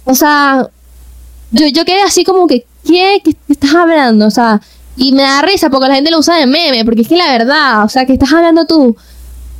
[0.03, 0.67] O sea,
[1.51, 3.21] yo, yo quedé así como que, ¿qué?
[3.23, 4.27] ¿Qué estás hablando?
[4.27, 4.61] O sea,
[4.97, 7.31] y me da risa porque la gente lo usa de meme, porque es que la
[7.31, 8.95] verdad, o sea, ¿qué estás hablando tú?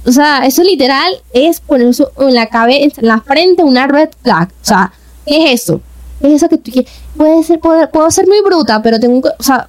[0.06, 4.10] O sea, eso literal es poner su- en la cabeza, en la frente una red
[4.22, 4.50] flag.
[4.50, 4.94] O sea,
[5.26, 5.82] ¿qué es eso?
[6.22, 6.92] ¿Qué es eso que tú quieres?
[7.18, 9.24] Puede ser, puedo, puedo ser muy bruta, pero tengo un...
[9.26, 9.68] O sea,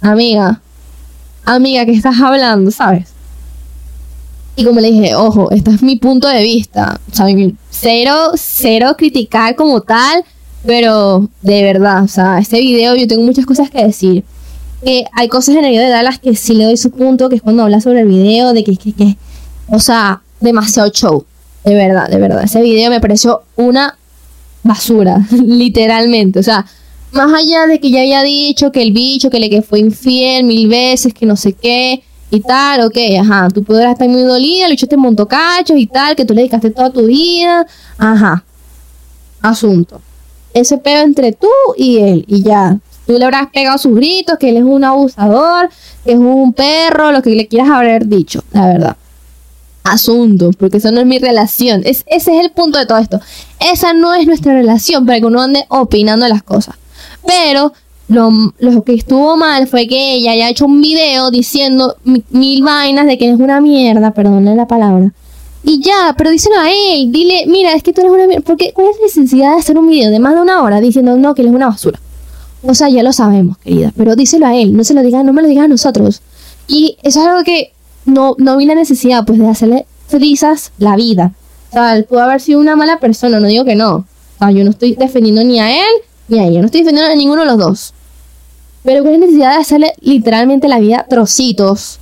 [0.00, 0.60] amiga,
[1.44, 2.70] amiga, ¿qué estás hablando?
[2.70, 3.08] ¿Sabes?
[4.54, 7.00] Y como le dije, ojo, este es mi punto de vista.
[7.70, 10.24] Cero, cero criticar como tal,
[10.66, 14.24] pero de verdad, o sea, este video yo tengo muchas cosas que decir.
[14.84, 17.36] Que hay cosas en el video de Dallas que sí le doy su punto, que
[17.36, 19.16] es cuando habla sobre el video, de que, que, que
[19.68, 21.24] o sea, demasiado show.
[21.64, 22.42] De verdad, de verdad.
[22.44, 23.96] Ese video me pareció una
[24.64, 26.40] basura, literalmente.
[26.40, 26.66] O sea,
[27.12, 30.44] más allá de que ya había dicho que el bicho, que le que fue infiel
[30.44, 34.64] mil veces, que no sé qué y tal, ok, ajá, tú podrás estar muy dolida,
[34.64, 37.66] el bicho te montó cachos y tal, que tú le dedicaste toda tu vida,
[37.98, 38.42] ajá,
[39.42, 40.00] asunto.
[40.54, 42.78] Ese peo entre tú y él, y ya.
[43.06, 45.68] Tú le habrás pegado sus gritos, que él es un abusador,
[46.04, 48.96] que es un perro, lo que le quieras haber dicho, la verdad
[49.84, 51.82] asunto, porque eso no es mi relación.
[51.84, 53.20] Es, ese es el punto de todo esto.
[53.60, 56.76] Esa no es nuestra relación para que uno ande opinando las cosas.
[57.26, 57.72] Pero
[58.08, 62.62] lo, lo que estuvo mal fue que ella haya hecho un video diciendo mi- mil
[62.62, 65.12] vainas de que es una mierda, perdónenle la palabra.
[65.64, 68.42] Y ya, pero díselo a él, dile, mira, es que tú eres una mierda.
[68.44, 71.16] Porque, ¿cuál es la necesidad de hacer un video de más de una hora diciendo
[71.16, 72.00] no, que él es una basura?
[72.64, 75.32] O sea, ya lo sabemos, querida, pero díselo a él, no se lo diga, no
[75.32, 76.22] me lo digas a nosotros.
[76.68, 77.72] Y eso es algo que
[78.04, 81.32] no, no vi la necesidad, pues, de hacerle risas la vida.
[81.70, 83.96] O sea, él pudo haber sido una mala persona, no digo que no.
[83.96, 84.04] O
[84.38, 85.92] sea, yo no estoy defendiendo ni a él
[86.32, 87.94] ni a ella, no estoy defendiendo a ninguno de los dos.
[88.82, 91.98] Pero ¿cuál es la necesidad de hacerle literalmente la vida trocitos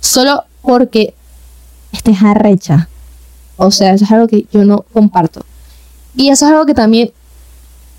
[0.00, 1.14] solo porque
[1.92, 2.88] estés arrecha?
[3.56, 5.44] O sea, eso es algo que yo no comparto.
[6.16, 7.12] Y eso es algo que también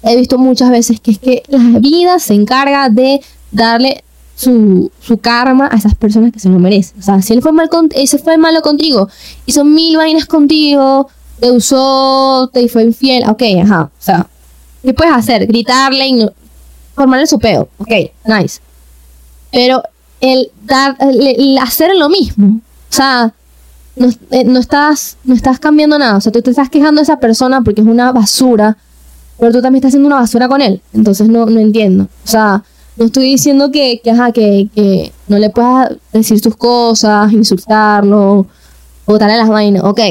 [0.03, 4.03] he visto muchas veces, que es que la vida se encarga de darle
[4.35, 6.99] su, su karma a esas personas que se lo merecen.
[6.99, 9.09] O sea, si él fue, mal con, ese fue malo contigo,
[9.45, 11.07] hizo mil vainas contigo,
[11.39, 13.83] te usó, te fue infiel, ok, ajá.
[13.83, 14.27] O sea,
[14.83, 15.47] ¿qué puedes hacer?
[15.47, 16.29] Gritarle, y
[16.95, 17.91] formarle su peo, ok,
[18.25, 18.59] nice.
[19.51, 19.83] Pero
[20.19, 22.59] el dar, el, hacer lo mismo,
[22.89, 23.33] o sea,
[23.95, 26.17] no, eh, no estás, no estás cambiando nada.
[26.17, 28.77] O sea, tú te estás quejando de esa persona porque es una basura,
[29.39, 30.81] pero tú también estás haciendo una basura con él.
[30.93, 32.05] Entonces no, no entiendo.
[32.23, 32.63] O sea,
[32.97, 38.47] no estoy diciendo que, que, ajá, que, que no le puedas decir sus cosas, insultarlo,
[39.05, 40.01] o darle las vainas, ok.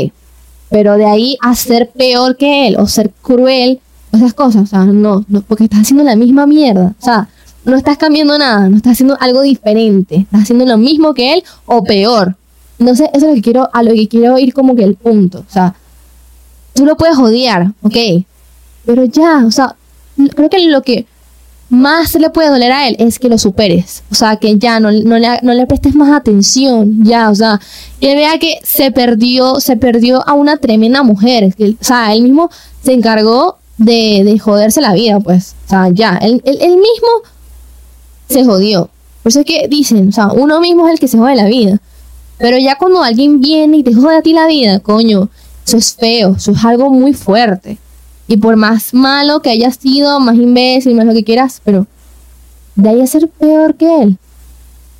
[0.70, 3.81] Pero de ahí a ser peor que él, o ser cruel,
[4.12, 6.95] esas cosas, o sea, no, no, porque estás haciendo la misma mierda.
[6.99, 7.29] O sea,
[7.64, 11.42] no estás cambiando nada, no estás haciendo algo diferente, estás haciendo lo mismo que él
[11.66, 12.37] o peor.
[12.79, 15.40] Entonces, eso es lo que quiero, a lo que quiero ir como que el punto.
[15.40, 15.75] O sea,
[16.75, 17.97] tú lo puedes odiar, ok.
[18.85, 19.75] Pero ya, o sea,
[20.35, 21.07] creo que lo que
[21.69, 24.05] más le puede doler a él es que lo superes.
[24.11, 27.05] O sea, que ya no, no, le, no le prestes más atención.
[27.05, 27.61] Ya, o sea,
[28.01, 31.53] que vea que se perdió, se perdió a una tremenda mujer.
[31.81, 32.51] O sea, él mismo
[32.83, 35.55] se encargó de, de joderse la vida, pues.
[35.67, 37.09] O sea, ya, él, él, él mismo
[38.29, 38.91] se jodió.
[39.23, 41.47] Por eso es que dicen, o sea, uno mismo es el que se jode la
[41.47, 41.81] vida.
[42.39, 45.29] Pero ya cuando alguien viene y te jode a ti la vida, coño,
[45.67, 47.79] eso es feo, eso es algo muy fuerte.
[48.29, 51.87] Y por más malo que haya sido, más imbécil, más lo que quieras, pero
[52.75, 54.19] de ahí a ser peor que él,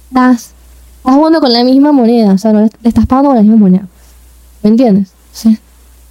[0.09, 0.53] estás,
[0.99, 3.57] estás jugando con la misma moneda, o sea, no le, estás pagando con la misma
[3.57, 3.87] moneda.
[4.63, 5.11] ¿Me entiendes?
[5.33, 5.59] Sea,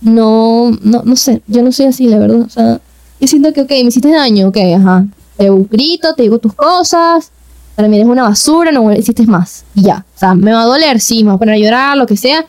[0.02, 2.42] no, no, no sé, yo no soy así, la verdad.
[2.42, 2.80] O sea,
[3.20, 5.06] yo siento que, ok, me hiciste daño, ok, ajá.
[5.38, 7.32] Te grito, te digo tus cosas,
[7.76, 9.66] para mí eres una basura, no hiciste más.
[9.76, 10.06] Y ya.
[10.16, 12.16] O sea, me va a doler, sí, me va a poner a llorar, lo que
[12.16, 12.46] sea.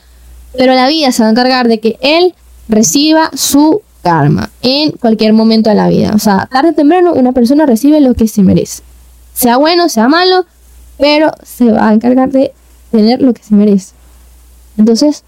[0.56, 2.34] Pero la vida se va a encargar de que él
[2.68, 6.12] reciba su karma en cualquier momento de la vida.
[6.14, 8.82] O sea, tarde o temprano una persona recibe lo que se merece.
[9.34, 10.46] Sea bueno, sea malo,
[10.96, 12.52] pero se va a encargar de
[12.92, 13.94] tener lo que se merece.
[14.78, 15.24] Entonces,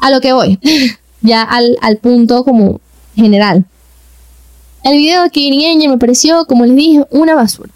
[0.00, 0.58] a lo que voy.
[1.24, 2.80] ya al, al punto como
[3.16, 3.64] general.
[4.84, 7.70] El video de Kiri Angel me pareció, como les dije, una basura.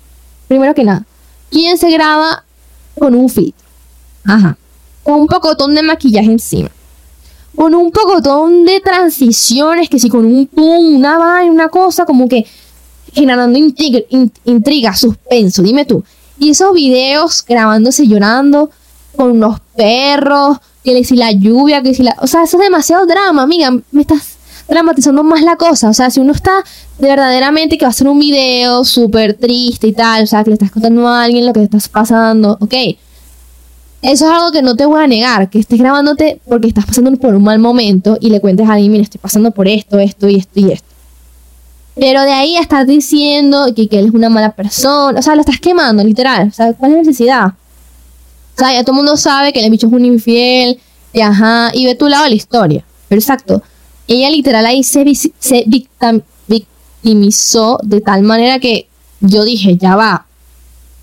[0.46, 1.04] Primero que nada,
[1.50, 2.44] ¿quién se graba
[2.98, 3.66] con un filtro?
[4.24, 4.56] Ajá.
[5.02, 6.70] Con un pocotón de maquillaje encima.
[7.56, 12.28] Con un pocotón de transiciones, que si con un pum, una vaina, una cosa, como
[12.28, 12.46] que
[13.14, 16.04] generando intriga, in- intriga, suspenso, dime tú.
[16.38, 18.70] Y esos videos grabándose llorando
[19.16, 20.58] con unos perros,
[20.94, 22.16] que si la lluvia, que si la...
[22.20, 23.70] O sea, eso es demasiado drama, amiga.
[23.90, 24.36] Me estás
[24.68, 25.88] dramatizando más la cosa.
[25.88, 26.64] O sea, si uno está
[26.98, 30.50] de verdaderamente que va a hacer un video súper triste y tal, o sea, que
[30.50, 32.74] le estás contando a alguien lo que te estás pasando, ok.
[34.00, 37.10] Eso es algo que no te voy a negar, que estés grabándote porque estás pasando
[37.16, 40.28] por un mal momento y le cuentes a alguien, mira, estoy pasando por esto, esto
[40.28, 40.88] y esto y esto.
[41.96, 45.34] Pero de ahí a estar diciendo que, que él es una mala persona, o sea,
[45.34, 46.48] lo estás quemando, literal.
[46.48, 47.52] O sea, ¿cuál es la necesidad?
[48.58, 50.80] O sea, ya todo el mundo sabe que el bicho es un infiel,
[51.12, 52.84] y ajá, y ve tu lado la historia.
[53.08, 53.62] Pero exacto,
[54.08, 55.04] ella literal ahí se,
[56.48, 58.88] victimizó de tal manera que
[59.20, 60.26] yo dije, ya va.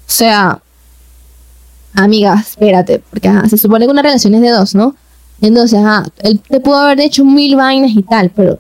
[0.06, 0.62] O sea,
[1.94, 4.94] amiga, espérate, porque ajá, se supone que una relación es de dos, ¿no?
[5.40, 8.60] Entonces, ajá, él te pudo haber hecho mil vainas y tal, pero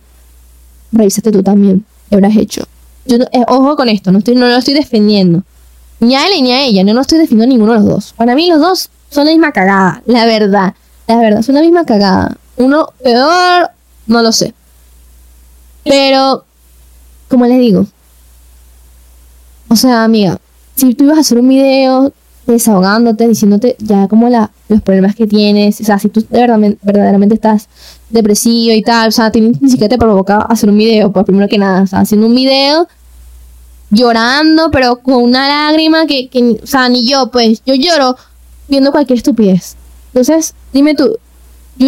[0.94, 2.64] revísate tú también, ¿qué habrás hecho?
[3.06, 5.44] Yo eh, ojo con esto, no, estoy, no lo estoy defendiendo.
[6.00, 8.14] Ni a él ni a ella, yo no estoy defendiendo a ninguno de los dos.
[8.18, 10.74] Para mí los dos son la misma cagada, la verdad.
[11.08, 12.36] La verdad, son la misma cagada.
[12.58, 13.70] Uno peor,
[14.08, 14.54] no lo sé.
[15.84, 16.44] Pero,
[17.30, 17.86] como les digo,
[19.68, 20.40] o sea, amiga,
[20.76, 22.12] si tú ibas a hacer un video
[22.48, 26.60] desahogándote, diciéndote ya como la, los problemas que tienes, o sea, si tú de verdad,
[26.82, 27.68] verdaderamente estás
[28.10, 31.58] depresivo y tal, o sea, ni siquiera te provoca hacer un video, pues primero que
[31.58, 32.88] nada, o sea, haciendo un video
[33.90, 38.16] llorando, pero con una lágrima que, que, o sea, ni yo, pues, yo lloro
[38.68, 39.76] viendo cualquier estupidez.
[40.08, 41.18] Entonces, dime tú,
[41.78, 41.88] yo,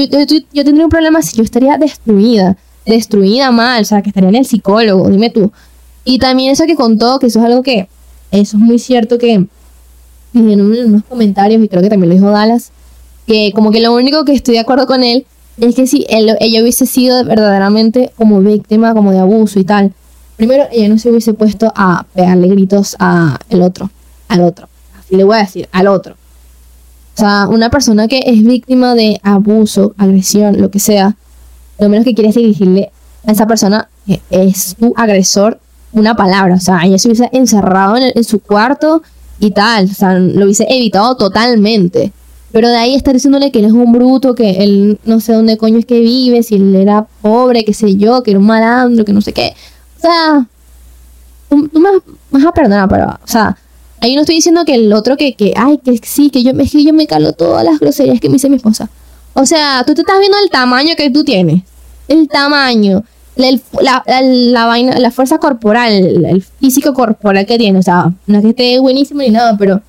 [0.54, 4.36] yo, tendría un problema si yo estaría destruida, destruida mal, o sea, que estaría en
[4.36, 5.52] el psicólogo, dime tú.
[6.06, 7.90] Y también eso que contó, que eso es algo que,
[8.32, 9.34] eso es muy cierto que
[10.34, 12.72] en unos comentarios, y creo que también lo dijo Dallas,
[13.26, 15.26] que como que lo único que estoy de acuerdo con él
[15.60, 19.94] es que si él- ella hubiese sido verdaderamente como víctima, como de abuso y tal,
[20.38, 23.90] primero ella no se hubiese puesto a pegarle gritos a el otro,
[24.30, 26.14] al otro, así le voy a decir, al otro.
[26.14, 31.16] O sea, una persona que es víctima de abuso, agresión, lo que sea,
[31.80, 32.92] lo menos que quieres es dirigirle
[33.26, 35.60] a esa persona que es tu agresor
[35.92, 36.56] una palabra.
[36.56, 39.02] O sea, ella se hubiese encerrado en su cuarto
[39.40, 39.86] y tal.
[39.86, 42.12] O sea, lo hubiese evitado totalmente.
[42.52, 45.58] Pero de ahí estar diciéndole que él es un bruto, que él no sé dónde
[45.58, 49.04] coño es que vive, si él era pobre, qué sé yo, que era un malandro,
[49.04, 49.54] que no sé qué.
[49.98, 50.46] O sea,
[51.50, 51.90] tú, tú me
[52.32, 53.58] vas- a perdonar, pero, o sea,
[54.02, 56.72] ahí no estoy diciendo que el otro que, que ay, que sí, que yo, es
[56.72, 58.90] que yo me calo todas las groserías que me dice mi esposa.
[59.34, 61.64] O sea, tú te estás viendo el tamaño que tú tienes.
[62.08, 63.04] El tamaño.
[63.36, 67.78] El- la, la- la vaina, la fuerza corporal, el, el físico corporal que tiene.
[67.80, 69.82] O sea, no es que esté buenísimo ni nada, pero,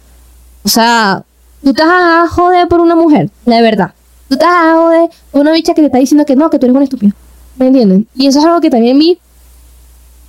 [0.64, 1.22] o sea,
[1.62, 3.92] tú estás a joder por una mujer, la verdad.
[4.28, 6.66] Tú estás a joder por una bicha que te está diciendo que no, que tú
[6.66, 7.12] eres un estúpido.
[7.56, 8.06] ¿Me entienden?
[8.14, 9.18] Y eso es algo que también vi.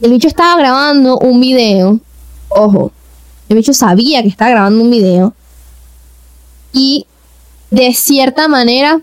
[0.02, 2.00] El bicho estaba grabando un video.
[2.50, 2.92] Ojo,
[3.50, 5.34] el bicho sabía que estaba grabando un video.
[6.72, 7.06] Y
[7.72, 9.02] de cierta manera,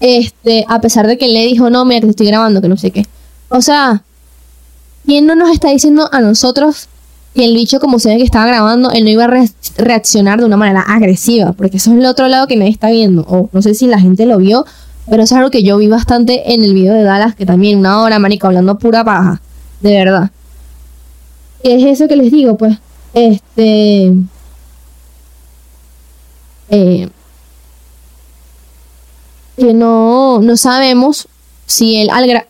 [0.00, 2.76] este, a pesar de que le dijo, no, mira que te estoy grabando, que no
[2.76, 3.06] sé qué.
[3.48, 4.02] O sea,
[5.04, 6.88] ¿quién no nos está diciendo a nosotros
[7.34, 10.38] que el bicho, como se ve que estaba grabando, él no iba a re- reaccionar
[10.38, 11.52] de una manera agresiva?
[11.52, 13.22] Porque eso es el otro lado que nadie está viendo.
[13.22, 14.64] O no sé si la gente lo vio,
[15.10, 17.78] pero eso es algo que yo vi bastante en el video de Dallas, que también
[17.78, 19.40] una hora, marico, hablando pura paja.
[19.80, 20.30] De verdad.
[21.62, 22.56] ¿Qué es eso que les digo?
[22.56, 22.78] Pues,
[23.14, 24.12] este...
[26.70, 27.08] eh,
[29.56, 31.28] que no, no sabemos
[31.66, 32.46] si él al gra-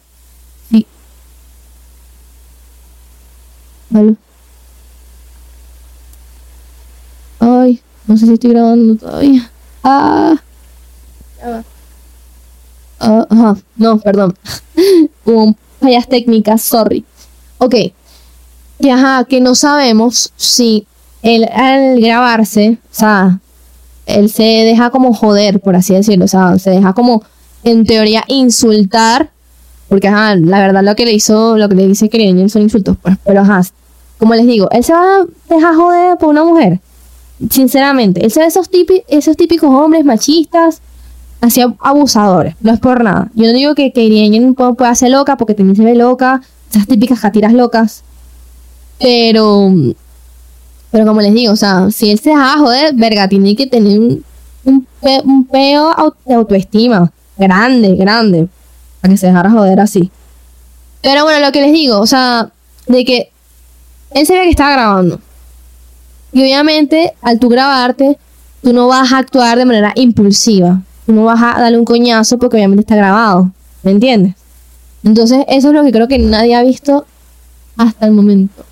[0.71, 0.87] si-
[3.95, 4.17] Aló.
[7.41, 9.51] Ay, no sé si estoy grabando todavía.
[9.83, 10.37] Ah.
[13.01, 14.37] Ah, ajá, no, perdón.
[15.25, 17.05] Hubo fallas técnicas, sorry.
[17.59, 17.75] Ok.
[18.81, 20.87] Que ajá, que no sabemos si
[21.23, 23.41] él al grabarse, o sea,
[24.07, 27.23] él se deja como joder, por así decirlo, o sea, se deja como,
[27.65, 29.31] en teoría, insultar,
[29.89, 32.97] porque ajá, la verdad lo que le hizo, lo que le dice que son insultos,
[33.03, 33.63] pues, pero ajá,
[34.19, 36.79] como les digo, él se va a dejar joder por una mujer,
[37.51, 40.81] sinceramente, él se ve esos, típi- esos típicos hombres machistas,
[41.41, 43.93] así ab- abusadores, no es por nada, yo no digo que,
[44.55, 48.03] pueda pueda ser loca, porque también se ve loca, esas típicas catiras locas,
[48.99, 49.73] pero
[50.91, 53.99] pero como les digo, o sea, si él se deja joder, verga, tiene que tener
[53.99, 54.25] un,
[54.65, 55.93] un, pe- un peo
[56.25, 57.13] de autoestima.
[57.37, 58.49] Grande, grande.
[59.01, 60.11] Para que se dejara joder así.
[61.03, 62.51] Pero bueno, lo que les digo, o sea,
[62.87, 63.31] de que
[64.13, 65.21] él ve que estaba grabando.
[66.33, 68.19] Y obviamente, al tú grabarte,
[68.63, 70.81] tú no vas a actuar de manera impulsiva.
[71.05, 73.51] Tú no vas a darle un coñazo porque obviamente está grabado.
[73.83, 74.35] ¿Me entiendes?
[75.05, 77.07] Entonces, eso es lo que creo que nadie ha visto
[77.77, 78.65] hasta el momento.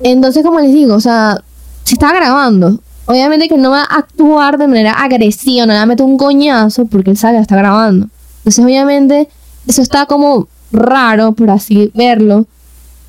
[0.00, 1.42] Entonces, como les digo, o sea,
[1.84, 2.78] se está grabando.
[3.06, 7.10] Obviamente que no va a actuar de manera agresiva, no le va un coñazo porque
[7.10, 8.08] él sabe que está grabando.
[8.38, 9.28] Entonces, obviamente,
[9.66, 12.46] eso está como raro, por así verlo.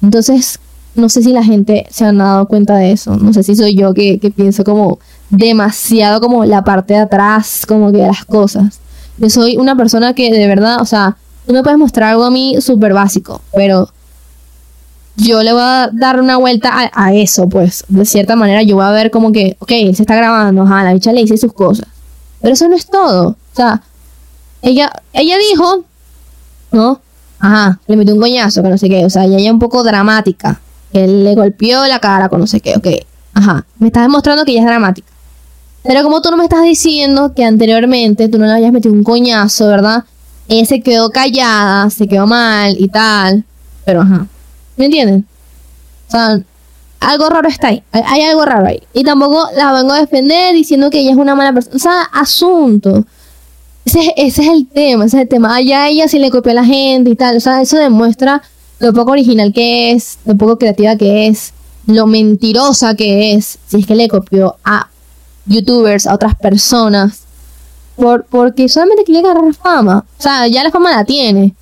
[0.01, 0.59] Entonces,
[0.95, 3.15] no sé si la gente se han dado cuenta de eso.
[3.17, 7.65] No sé si soy yo que, que pienso como demasiado como la parte de atrás,
[7.67, 8.79] como que de las cosas.
[9.17, 12.31] Yo soy una persona que de verdad, o sea, tú me puedes mostrar algo a
[12.31, 13.89] mí súper básico, pero
[15.15, 17.83] yo le voy a dar una vuelta a, eso, pues.
[17.87, 20.83] De cierta manera, yo voy a ver como que, ok, él se está grabando, ajá,
[20.83, 21.87] la bicha le dice sus cosas.
[22.41, 23.29] Pero eso no es todo.
[23.29, 23.83] O sea,
[24.61, 25.85] ella, ella dijo,
[26.71, 27.01] ¿no?
[27.39, 29.05] Ajá, le metió un coñazo, que no sé qué.
[29.05, 30.59] O sea, ella es un poco dramática.
[30.93, 32.87] Él le golpeó la cara con no sé qué, ok.
[33.33, 35.07] Ajá, me estás demostrando que ella es dramática.
[35.83, 39.03] Pero como tú no me estás diciendo que anteriormente tú no le hayas metido un
[39.03, 40.05] coñazo, ¿verdad?
[40.51, 43.43] Ella se quedó callada, se quedó mal y tal.
[43.85, 44.27] Pero ajá.
[44.77, 45.25] ¿Me entienden?
[46.07, 46.41] O sea,
[46.99, 47.81] algo raro está ahí.
[47.91, 48.83] Hay, algo raro ahí.
[48.93, 51.75] Y tampoco la vengo a defender diciendo que ella es una mala persona.
[51.75, 53.05] O sea, asunto.
[53.85, 55.55] Ese, es- ese es el tema, ese es el tema.
[55.55, 57.37] Allá ella sí le copió a la gente y tal.
[57.37, 58.41] O sea, eso demuestra
[58.79, 61.53] lo poco original que es, lo poco creativa que es,
[61.87, 64.87] lo mentirosa que es, si es que le copió a
[65.45, 67.21] youtubers, a otras personas.
[68.01, 70.03] Por, porque solamente quería agarrar fama.
[70.17, 71.53] O sea, ya la fama la tiene.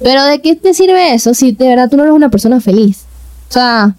[0.00, 3.04] Pero ¿de qué te sirve eso si de verdad tú no eres una persona feliz?
[3.48, 3.94] O sea,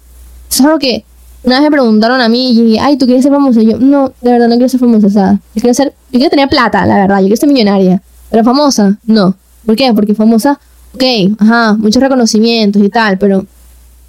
[0.50, 1.06] eso es algo que
[1.42, 3.62] una vez me preguntaron a mí y ay, ¿tú quieres ser famosa?
[3.62, 5.06] Y yo, no, de verdad no quiero ser famosa.
[5.06, 8.02] O sea, yo quiero ser, yo quiero tener plata, la verdad, yo quiero ser millonaria.
[8.30, 9.34] Pero famosa, no.
[9.64, 9.94] ¿Por qué?
[9.94, 10.60] Porque famosa,
[10.94, 11.02] ok,
[11.38, 13.46] ajá, muchos reconocimientos y tal, pero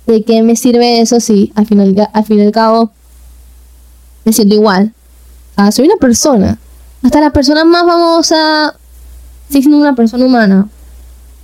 [0.07, 2.91] ¿de qué me sirve eso si al final, al fin y al cabo
[4.25, 4.91] me siento igual?
[5.55, 6.57] O soy una persona.
[7.03, 8.75] Hasta la persona más famosa
[9.49, 10.67] sigue siendo una persona humana.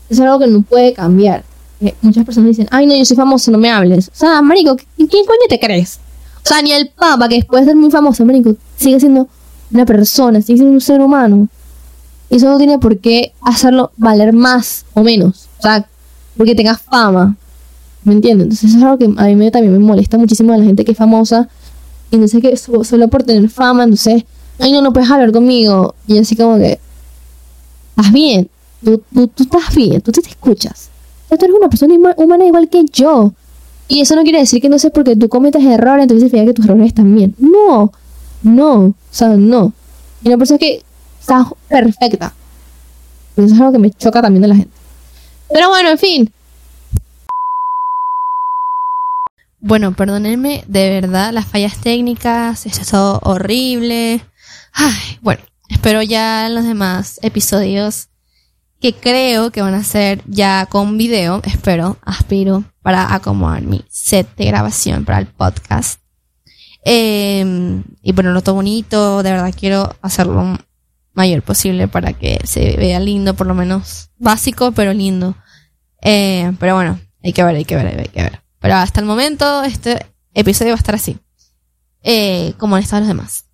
[0.09, 1.43] Es algo que no puede cambiar.
[1.81, 4.07] Eh, Muchas personas dicen, ay no, yo soy famoso, no me hables.
[4.09, 5.99] O sea, marico, ¿qui- ¿quién coño te crees?
[6.43, 9.27] O sea, ni el Papa, que después de ser muy famoso, marico, sigue siendo
[9.71, 11.47] una persona, sigue siendo un ser humano.
[12.29, 15.47] Y eso no tiene por qué hacerlo valer más o menos.
[15.59, 15.87] O sea,
[16.37, 17.35] porque tengas fama.
[18.03, 18.45] ¿Me entiendes?
[18.45, 20.91] Entonces eso es algo que a mí también me molesta muchísimo de la gente que
[20.91, 21.47] es famosa.
[22.11, 24.23] Y entonces que so- solo por tener fama, entonces,
[24.59, 25.95] ay no, no puedes hablar conmigo.
[26.07, 26.79] Y así como que,
[27.95, 28.49] estás bien,
[28.83, 30.89] tú, tú, tú estás bien, tú te, escuchas.
[31.29, 33.33] Tú eres una persona humana igual que yo.
[33.87, 36.53] Y eso no quiere decir que no sé porque tú cometas errores, entonces significa que
[36.53, 37.35] tus errores están bien.
[37.37, 37.91] No,
[38.43, 39.73] no, o sea, no.
[40.23, 40.83] Y una persona que
[41.19, 42.33] está perfecta.
[43.35, 44.73] Eso es algo que me choca también de la gente.
[45.51, 46.33] Pero bueno, en fin.
[49.59, 54.21] Bueno, perdónenme, de verdad, las fallas técnicas, esto es todo horrible.
[54.73, 58.09] Ay, bueno, espero ya los demás episodios
[58.81, 64.35] que creo que van a ser ya con video, espero, aspiro para acomodar mi set
[64.35, 66.01] de grabación para el podcast.
[66.83, 70.57] Eh, y ponerlo todo bonito, de verdad quiero hacerlo
[71.13, 75.35] mayor posible para que se vea lindo, por lo menos básico, pero lindo.
[76.01, 78.41] Eh, pero bueno, hay que ver, hay que ver, hay que ver.
[78.59, 81.17] Pero hasta el momento este episodio va a estar así.
[82.01, 83.45] Eh, como han estado los demás.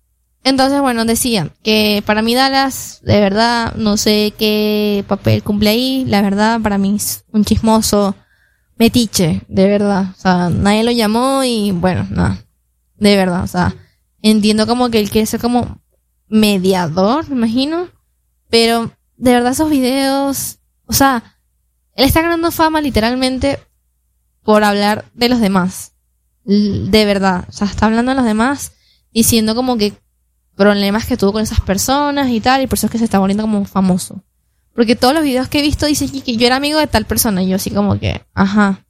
[0.42, 6.04] Entonces, bueno, decía que para mí Dallas, de verdad, no sé qué papel cumple ahí.
[6.06, 8.14] La verdad, para mí es un chismoso
[8.76, 10.06] metiche, de verdad.
[10.16, 12.42] O sea, nadie lo llamó y bueno, nada.
[12.96, 13.74] De verdad, o sea,
[14.22, 15.82] entiendo como que él quiere ser como
[16.28, 17.88] mediador, me imagino.
[18.48, 21.36] Pero de verdad esos videos, o sea,
[21.94, 23.58] él está ganando fama literalmente
[24.42, 25.92] por hablar de los demás.
[26.44, 27.44] De verdad.
[27.48, 28.72] O sea, está hablando de los demás
[29.12, 29.92] diciendo como que
[30.60, 33.18] problemas que tuvo con esas personas y tal, y por eso es que se está
[33.18, 34.22] volviendo como famoso.
[34.74, 37.42] Porque todos los videos que he visto dicen que yo era amigo de tal persona,
[37.42, 38.84] y yo así como que, ajá.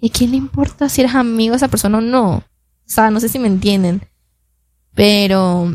[0.00, 2.38] ¿Y quién le importa si eres amigo de esa persona o no?
[2.38, 2.42] O
[2.84, 4.08] sea, no sé si me entienden.
[4.96, 5.72] Pero,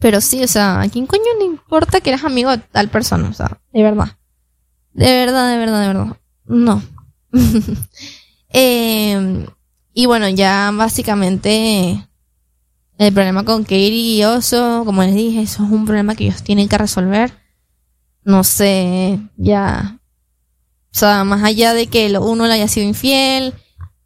[0.00, 3.28] pero sí, o sea, ¿a quién coño le importa que eres amigo de tal persona?
[3.28, 4.16] O sea, de verdad.
[4.94, 6.16] De verdad, de verdad, de verdad.
[6.46, 6.82] No.
[8.58, 9.46] Eh,
[9.92, 12.08] y bueno, ya básicamente
[12.98, 16.42] el problema con Katie y Oso, como les dije, eso es un problema que ellos
[16.42, 17.32] tienen que resolver.
[18.24, 20.00] No sé, ya.
[20.92, 23.54] O sea, más allá de que uno le haya sido infiel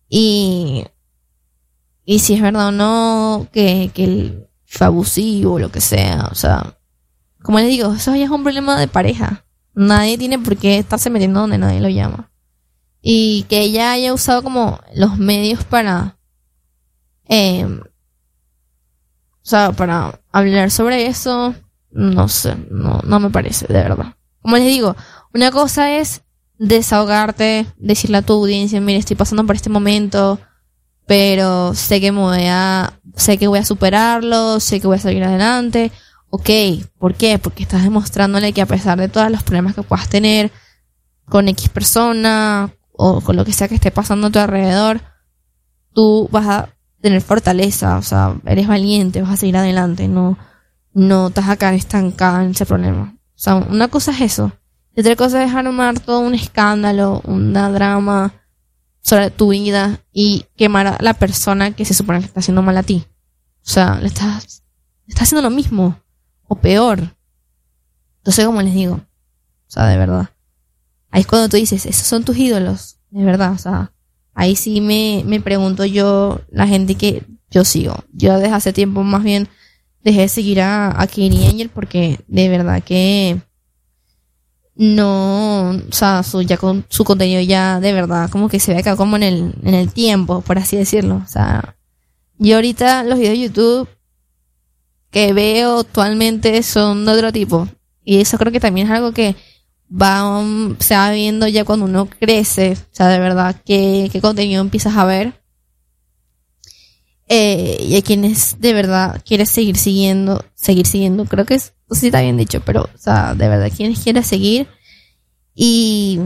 [0.09, 0.85] y.
[2.05, 6.29] Y si es verdad o no, que, que él fue abusivo o lo que sea.
[6.33, 6.77] O sea,
[7.43, 9.45] como les digo, eso ya es un problema de pareja.
[9.75, 12.31] Nadie tiene por qué estarse metiendo donde nadie lo llama
[13.03, 16.19] y que ella haya usado como los medios para
[17.29, 17.67] eh,
[19.43, 21.55] o sea para hablar sobre eso
[21.91, 24.97] no sé no no me parece de verdad como les digo
[25.35, 26.23] una cosa es
[26.59, 30.39] desahogarte decirle a tu audiencia mire estoy pasando por este momento
[31.07, 35.01] pero sé que me voy a sé que voy a superarlo sé que voy a
[35.01, 35.91] salir adelante
[36.31, 36.51] ok
[36.99, 37.39] ¿por qué?
[37.39, 40.53] porque estás demostrándole que a pesar de todos los problemas que puedas tener
[41.31, 45.01] con X persona o con lo que sea que esté pasando a tu alrededor,
[45.95, 46.69] tú vas a
[47.01, 50.39] tener fortaleza, o sea, eres valiente, vas a seguir adelante, no,
[50.93, 53.15] no te vas a quedar estancada en ese problema.
[53.17, 54.53] O sea, una cosa es eso.
[54.95, 58.35] Y otra cosa es armar todo un escándalo, una drama
[59.03, 62.77] sobre tu vida y quemar a la persona que se supone que está haciendo mal
[62.77, 63.07] a ti.
[63.65, 64.63] O sea, le estás,
[65.07, 65.99] le estás haciendo lo mismo
[66.49, 67.17] o peor.
[68.19, 70.31] Entonces, como les digo, o sea, de verdad.
[71.11, 73.93] Ahí es cuando tú dices, esos son tus ídolos, de verdad, o sea,
[74.41, 77.95] ahí sí me, me pregunto yo, la gente que yo sigo.
[78.11, 79.49] Yo desde hace tiempo más bien
[80.03, 83.39] dejé de seguir a, a Katie Angel porque de verdad que
[84.77, 88.81] no, o sea, su, ya con, su contenido ya de verdad como que se ve
[88.81, 91.21] acá como en el, en el tiempo, por así decirlo.
[91.23, 91.77] O sea,
[92.39, 93.89] yo ahorita los videos de YouTube
[95.11, 97.69] que veo actualmente son de otro tipo.
[98.03, 99.37] Y eso creo que también es algo que
[99.91, 100.43] va,
[100.79, 104.97] se va viendo ya cuando uno crece, o sea, de verdad, qué, qué contenido empiezas
[104.97, 105.35] a ver.
[107.29, 112.07] Eh, y a quienes de verdad quieres seguir siguiendo, seguir siguiendo, creo que es, si
[112.07, 114.67] está bien dicho, pero, o sea, de verdad, quienes quieres seguir.
[115.55, 116.21] Y,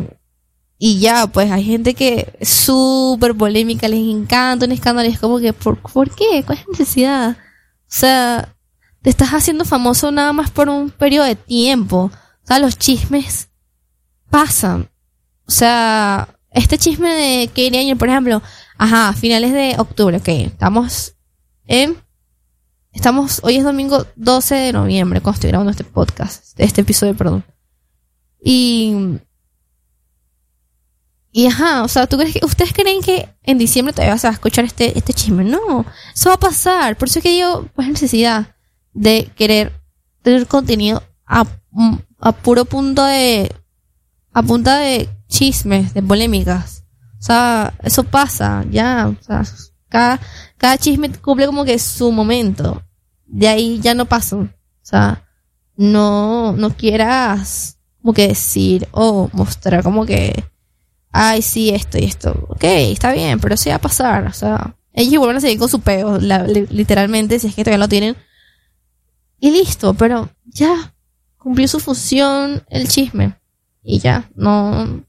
[0.78, 5.18] y ya, pues hay gente que es súper polémica, les encanta un escándalo, y es
[5.18, 6.42] como que, ¿por, ¿por qué?
[6.44, 7.30] ¿Cuál es la necesidad?
[7.32, 8.54] O sea,
[9.02, 12.10] te estás haciendo famoso nada más por un periodo de tiempo.
[12.44, 13.50] O sea, los chismes
[14.34, 14.90] pasan.
[15.46, 18.42] O sea, este chisme de Katie Angel, por ejemplo,
[18.76, 21.14] ajá, finales de octubre, ok, estamos
[21.66, 21.96] en...
[22.90, 27.44] Estamos, hoy es domingo 12 de noviembre, cuando estoy grabando este podcast, este episodio, perdón.
[28.42, 29.20] Y...
[31.30, 34.30] Y ajá, o sea, ¿tú crees que, ustedes creen que en diciembre todavía vas a
[34.30, 35.44] escuchar este, este chisme?
[35.44, 36.96] No, eso va a pasar.
[36.96, 38.56] Por eso es que yo, pues, necesidad
[38.94, 39.80] de querer
[40.22, 41.44] tener contenido a,
[42.18, 43.52] a puro punto de,
[44.34, 46.84] a punta de chismes, de polémicas.
[47.18, 49.44] O sea, eso pasa, ya, o sea,
[49.88, 50.20] cada,
[50.58, 52.82] cada chisme cumple como que su momento.
[53.24, 54.36] De ahí ya no pasa.
[54.36, 54.48] O
[54.82, 55.24] sea,
[55.76, 60.44] no, no quieras como que decir o mostrar como que,
[61.10, 62.46] ay, sí, esto y esto.
[62.50, 64.26] Ok, está bien, pero sí va a pasar.
[64.26, 67.88] O sea, ellos vuelven a seguir con su peo, literalmente, si es que todavía lo
[67.88, 68.16] tienen.
[69.40, 70.94] Y listo, pero ya
[71.38, 73.36] cumplió su función el chisme.
[73.84, 75.04] Y ya, no, no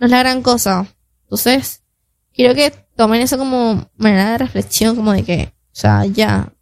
[0.00, 0.86] es la gran cosa.
[1.24, 1.82] Entonces,
[2.32, 6.52] quiero que tomen eso como manera de reflexión, como de que, o sea, ya,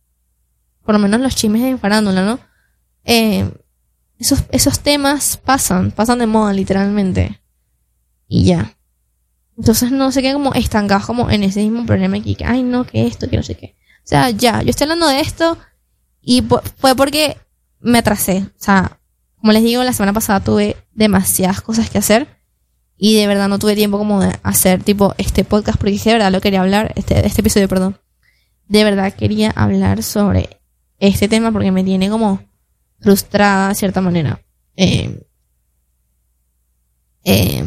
[0.82, 2.38] por lo menos los chismes de farándula, ¿no?
[3.04, 3.50] Eh,
[4.18, 7.40] esos, esos temas pasan, pasan de moda literalmente.
[8.26, 8.76] Y ya.
[9.58, 12.84] Entonces no se quedan como estancados como en ese mismo problema aquí, que, ay no,
[12.84, 13.76] que esto, que no sé qué.
[13.98, 15.58] O sea, ya, yo estoy hablando de esto
[16.20, 16.42] y
[16.76, 17.36] fue porque
[17.80, 18.38] me atrasé.
[18.38, 18.98] O sea,
[19.38, 22.28] como les digo, la semana pasada tuve demasiadas cosas que hacer
[22.96, 26.32] y de verdad no tuve tiempo como de hacer tipo este podcast porque de verdad
[26.32, 27.98] lo quería hablar, este, este episodio, perdón.
[28.68, 30.60] De verdad quería hablar sobre
[30.98, 32.40] este tema porque me tiene como
[33.00, 34.40] frustrada de cierta manera.
[34.76, 35.26] Eh,
[37.24, 37.64] eh,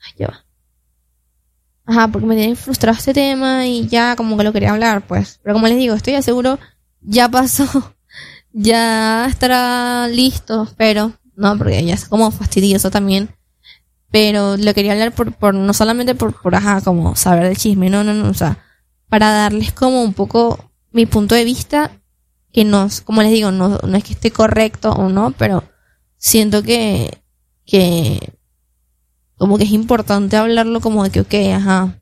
[0.00, 0.44] ay, va.
[1.86, 5.38] Ajá, porque me tiene frustrado este tema y ya como que lo quería hablar, pues.
[5.42, 6.58] Pero como les digo, estoy seguro,
[7.02, 7.66] ya pasó,
[8.54, 13.28] ya estará listo, pero no, porque ya es como fastidioso también.
[14.10, 17.90] Pero lo quería hablar por, por no solamente por, por, ajá, como saber del chisme,
[17.90, 18.58] no, no, no, o sea,
[19.08, 21.90] para darles como un poco mi punto de vista
[22.52, 25.64] que no, como les digo, no, no es que esté correcto o no, pero
[26.16, 27.18] siento que,
[27.66, 28.32] que
[29.36, 32.00] como que es importante hablarlo como de que, ok, ajá,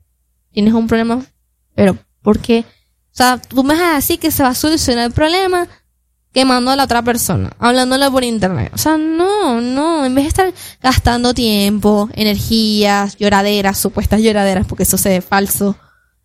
[0.51, 1.25] tienes un problema,
[1.73, 2.59] pero ¿por qué?
[2.59, 5.67] O sea, tú me vas a decir que se va a solucionar el problema
[6.33, 8.71] quemando a la otra persona, hablándolo por internet.
[8.73, 14.83] O sea, no, no, en vez de estar gastando tiempo, energías, lloraderas, supuestas lloraderas, porque
[14.83, 15.77] eso se ve falso.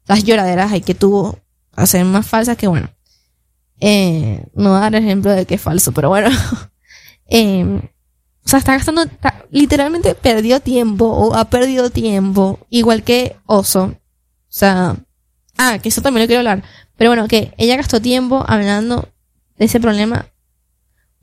[0.07, 1.37] Las lloraderas hay que tú
[1.77, 2.91] hacer más falsas que bueno.
[3.81, 6.31] Eh, no dar ejemplo de que es falso, pero bueno.
[7.31, 7.63] Eh,
[8.43, 9.05] o sea, está gastando,
[9.51, 13.83] literalmente perdió tiempo o ha perdido tiempo, igual que Oso.
[13.83, 13.97] O
[14.49, 14.97] sea,
[15.59, 16.63] ah, que eso también lo quiero hablar.
[16.97, 19.11] Pero bueno, que ella gastó tiempo hablando
[19.59, 20.27] de ese problema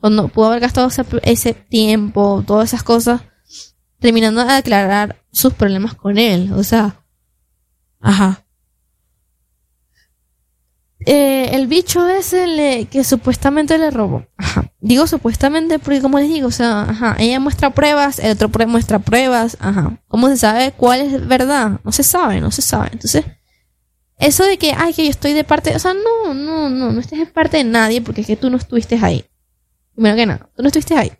[0.05, 3.21] cuando pudo haber gastado ese, ese tiempo, todas esas cosas,
[3.99, 6.53] terminando de aclarar sus problemas con él.
[6.53, 7.03] O sea,
[7.99, 8.45] ajá.
[11.07, 14.27] Eh, el bicho ese le, que supuestamente le robó.
[14.37, 14.71] Ajá.
[14.79, 18.99] Digo supuestamente porque como les digo, o sea, ajá, ella muestra pruebas, el otro muestra
[18.99, 19.99] pruebas, ajá.
[20.07, 21.79] ¿Cómo se sabe cuál es verdad?
[21.83, 22.89] No se sabe, no se sabe.
[22.91, 23.25] Entonces,
[24.17, 26.99] eso de que, ay, que yo estoy de parte, o sea, no, no, no, no
[26.99, 29.25] estés de parte de nadie porque es que tú no estuviste ahí.
[29.93, 31.11] Primero que nada, tú no estuviste ahí.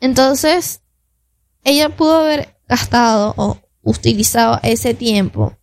[0.00, 0.82] Entonces,
[1.64, 5.56] ella pudo haber gastado o utilizado ese tiempo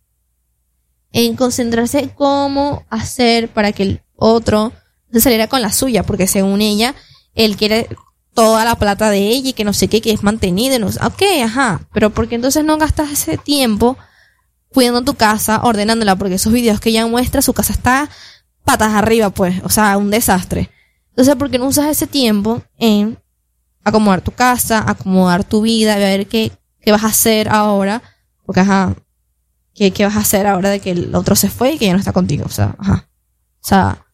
[1.12, 4.72] en concentrarse en cómo hacer para que el otro
[5.12, 6.94] se saliera con la suya, porque según ella,
[7.34, 7.88] él quiere
[8.34, 10.74] toda la plata de ella y que no sé qué, que es mantenido.
[10.74, 13.96] y No, ok, ajá, pero porque entonces no gastas ese tiempo
[14.74, 18.10] cuidando tu casa, ordenándola, porque esos videos que ella muestra, su casa está
[18.64, 20.70] patas arriba, pues, o sea, un desastre.
[21.10, 23.18] Entonces, ¿por qué no usas ese tiempo en
[23.84, 26.50] acomodar tu casa, acomodar tu vida, ver qué,
[26.80, 28.02] qué vas a hacer ahora?
[28.44, 28.94] Porque, ajá,
[29.74, 31.92] ¿qué, ¿qué vas a hacer ahora de que el otro se fue y que ya
[31.92, 32.44] no está contigo?
[32.46, 33.08] O sea, ajá.
[33.62, 34.04] O sea,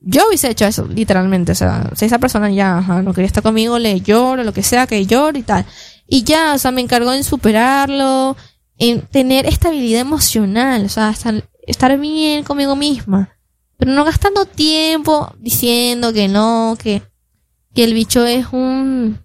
[0.00, 1.52] yo hubiese hecho eso, literalmente.
[1.52, 4.62] O sea, si esa persona ya ajá, no quería estar conmigo, le lloro, lo que
[4.62, 5.64] sea, que lloro y tal.
[6.06, 8.36] Y ya, o sea, me encargo en superarlo,
[8.80, 11.14] en tener estabilidad emocional, o sea,
[11.66, 13.36] estar, bien conmigo misma.
[13.76, 17.02] Pero no gastando tiempo diciendo que no, que,
[17.74, 19.20] que el bicho es un.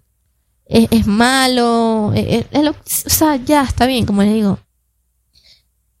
[0.66, 2.12] es, es malo.
[2.14, 4.58] es lo- o sea, ya está bien, como le digo.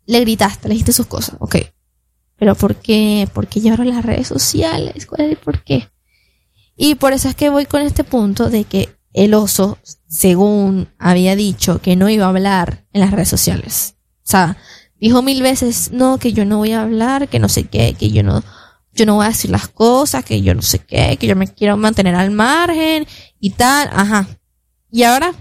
[0.06, 1.56] Le gritaste, le dijiste sus cosas, ok.
[2.36, 3.28] Pero ¿por qué?
[3.32, 5.06] ¿Por qué llevaron las redes sociales?
[5.06, 5.88] ¿Cuál es el por qué?
[6.76, 11.34] Y por eso es que voy con este punto de que el oso, según había
[11.34, 13.96] dicho, que no iba a hablar en las redes sociales.
[14.18, 14.56] O sea,
[15.00, 18.10] dijo mil veces, no, que yo no voy a hablar, que no sé qué, que
[18.10, 18.44] yo no,
[18.92, 21.48] yo no voy a decir las cosas, que yo no sé qué, que yo me
[21.48, 23.06] quiero mantener al margen
[23.40, 24.28] y tal, ajá.
[24.90, 25.32] Y ahora,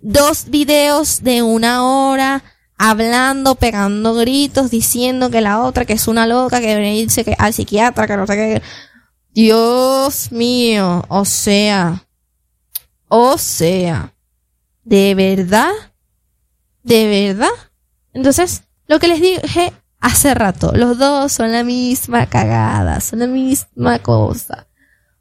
[0.00, 2.44] dos videos de una hora
[2.78, 7.36] hablando, pegando gritos, diciendo que la otra, que es una loca, que debería irse que-
[7.38, 8.62] al psiquiatra, que no sé qué.
[9.34, 12.06] Dios mío, o sea,
[13.14, 14.14] o sea,
[14.84, 15.70] ¿de verdad?
[16.82, 17.50] ¿De verdad?
[18.14, 20.72] Entonces, lo que les dije hace rato.
[20.74, 24.66] Los dos son la misma cagada, son la misma cosa.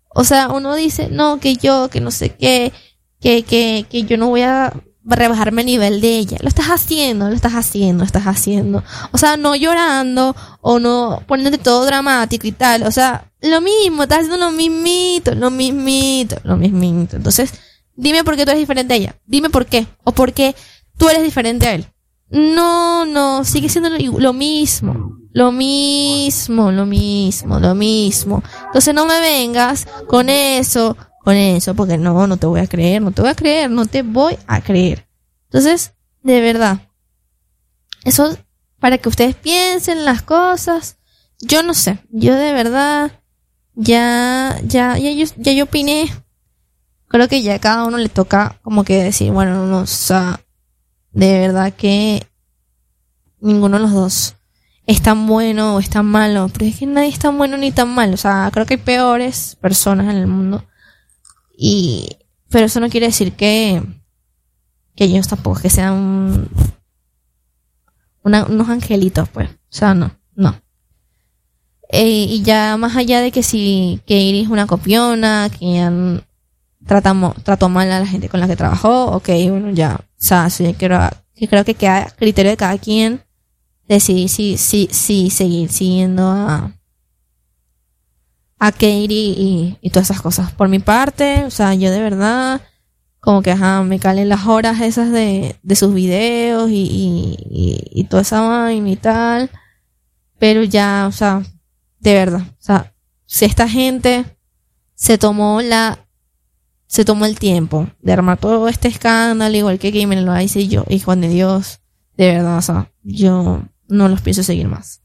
[0.08, 2.72] O sea, uno dice, no, que yo, que no sé qué,
[3.20, 4.72] que, que, que yo no voy a
[5.04, 6.38] rebajarme el nivel de ella.
[6.40, 8.86] Lo estás haciendo, lo estás haciendo, lo estás haciendo.
[9.12, 12.84] O sea, no llorando o no poniéndote todo dramático y tal.
[12.84, 17.18] O sea, lo mismo, estás haciendo lo mismito, lo mismito, lo mismito.
[17.18, 17.54] Entonces,
[18.02, 19.16] dime por qué tú eres diferente a ella.
[19.26, 19.88] Dime por qué.
[20.04, 20.56] O por qué
[20.98, 21.88] tú eres diferente a él.
[22.30, 25.18] No, no, sigue siendo lo, mismo.
[25.34, 28.44] Lo mismo, lo mismo, lo mismo.
[28.66, 33.02] Entonces no me vengas con eso, con eso, porque no, no te voy a creer,
[33.02, 35.08] no te voy a creer, no te voy a creer.
[35.46, 35.94] Entonces,
[36.24, 36.90] de verdad,
[38.04, 38.36] eso
[38.80, 40.98] para que ustedes piensen las cosas.
[41.40, 43.12] Yo no sé, yo de verdad
[43.76, 46.10] ya, ya, ya yo, ya yo opiné.
[47.12, 50.40] Creo que ya cada uno le toca como que decir, bueno, no, o sea,
[51.12, 52.26] de verdad que
[53.42, 54.36] ninguno de los dos
[54.86, 57.72] es tan bueno o es tan malo, pero es que nadie es tan bueno ni
[57.72, 60.64] tan malo, o sea, creo que hay peores personas en el mundo
[61.58, 62.18] y
[62.50, 63.84] pero eso no quiere decir que
[64.96, 66.48] que ellos tampoco que sean
[68.24, 70.56] unos angelitos, pues, o sea, no, no.
[71.90, 76.22] Eh, y ya más allá de que si que Iris una copiona, que
[76.86, 80.50] tratamos, trató mal a la gente con la que trabajó, ok, bueno, ya, o sea,
[80.50, 81.00] sí, creo,
[81.36, 83.24] creo que queda criterio de cada quien
[83.88, 86.72] decidir si, si, si seguir siguiendo a,
[88.60, 90.52] a Katie y, y todas esas cosas.
[90.52, 92.62] Por mi parte, o sea, yo de verdad,
[93.20, 98.04] como que ajá, me calen las horas esas de, de sus videos y, y, y
[98.06, 99.50] toda esa vaina y tal.
[100.40, 101.44] Pero ya, o sea,
[102.00, 102.94] de verdad, o sea,
[103.26, 104.26] si esta gente
[104.96, 106.08] se tomó la
[106.92, 110.84] se tomó el tiempo de armar todo este escándalo, igual que Gamer lo dice yo,
[110.90, 111.80] y Juan de Dios,
[112.18, 115.02] de verdad, o sea, yo no los pienso seguir más.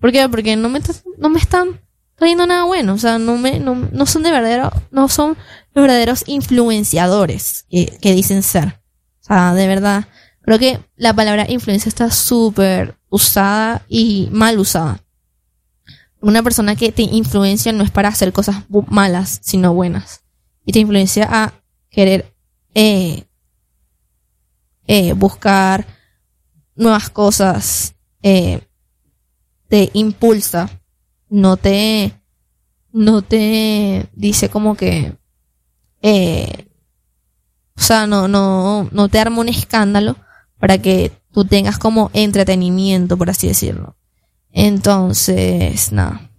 [0.00, 0.26] ¿Por qué?
[0.30, 0.80] Porque no me,
[1.18, 1.82] no me están
[2.14, 5.36] trayendo nada bueno, o sea, no me, no, no son de verdadero, no son
[5.74, 8.80] los verdaderos influenciadores que, que dicen ser.
[9.20, 10.08] O sea, de verdad,
[10.40, 15.04] creo que la palabra influencia está súper usada y mal usada.
[16.22, 20.22] Una persona que te influencia no es para hacer cosas malas, sino buenas.
[20.68, 21.54] Y te influencia a
[21.88, 22.36] querer
[22.74, 23.24] eh,
[24.86, 25.86] eh, buscar
[26.76, 27.94] nuevas cosas.
[28.22, 28.60] eh,
[29.68, 30.68] te impulsa.
[31.30, 32.12] No te.
[32.92, 35.16] No te dice como que.
[36.02, 36.68] eh,
[37.74, 40.16] o sea, no, no, no te arma un escándalo
[40.58, 43.96] para que tú tengas como entretenimiento, por así decirlo.
[44.52, 46.30] Entonces, nada.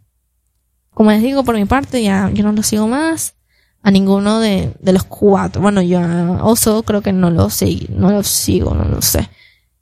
[0.91, 3.33] Como les digo, por mi parte, ya yo no lo sigo más.
[3.81, 5.61] A ninguno de, de los cuatro.
[5.61, 9.29] Bueno, yo a Oso creo que no lo sigo, no lo sigo, no lo sé.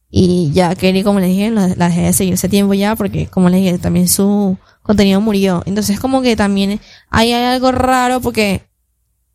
[0.09, 3.49] Y ya Kelly, como les dije, la, dejé de seguir hace tiempo ya, porque como
[3.49, 5.63] les dije, también su contenido murió.
[5.65, 6.79] Entonces, como que también
[7.09, 8.63] hay, hay algo raro, porque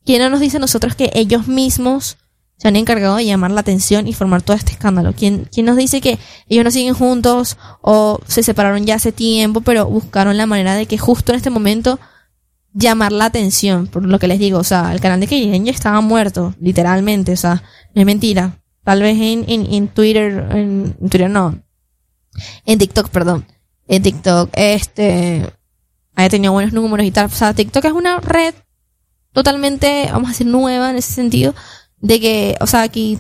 [0.04, 2.16] ¿quién no nos dice a nosotros que ellos mismos
[2.56, 5.12] se han encargado de llamar la atención y formar todo este escándalo?
[5.12, 9.60] ¿Quién, quién nos dice que ellos no siguen juntos o se separaron ya hace tiempo,
[9.60, 12.00] pero buscaron la manera de que justo en este momento
[12.74, 13.86] llamar la atención?
[13.86, 17.32] Por lo que les digo, o sea, el canal de Kelly ya estaba muerto, literalmente,
[17.32, 17.62] o sea,
[17.94, 18.58] no es mentira.
[18.84, 21.62] Tal vez en, en, en Twitter, en, en Twitter no,
[22.64, 23.46] en TikTok, perdón.
[23.86, 25.52] En TikTok, este,
[26.14, 27.26] haya tenido buenos números y tal.
[27.26, 28.54] O sea, TikTok es una red
[29.32, 31.54] totalmente, vamos a decir, nueva en ese sentido,
[31.98, 33.18] de que, o sea, aquí,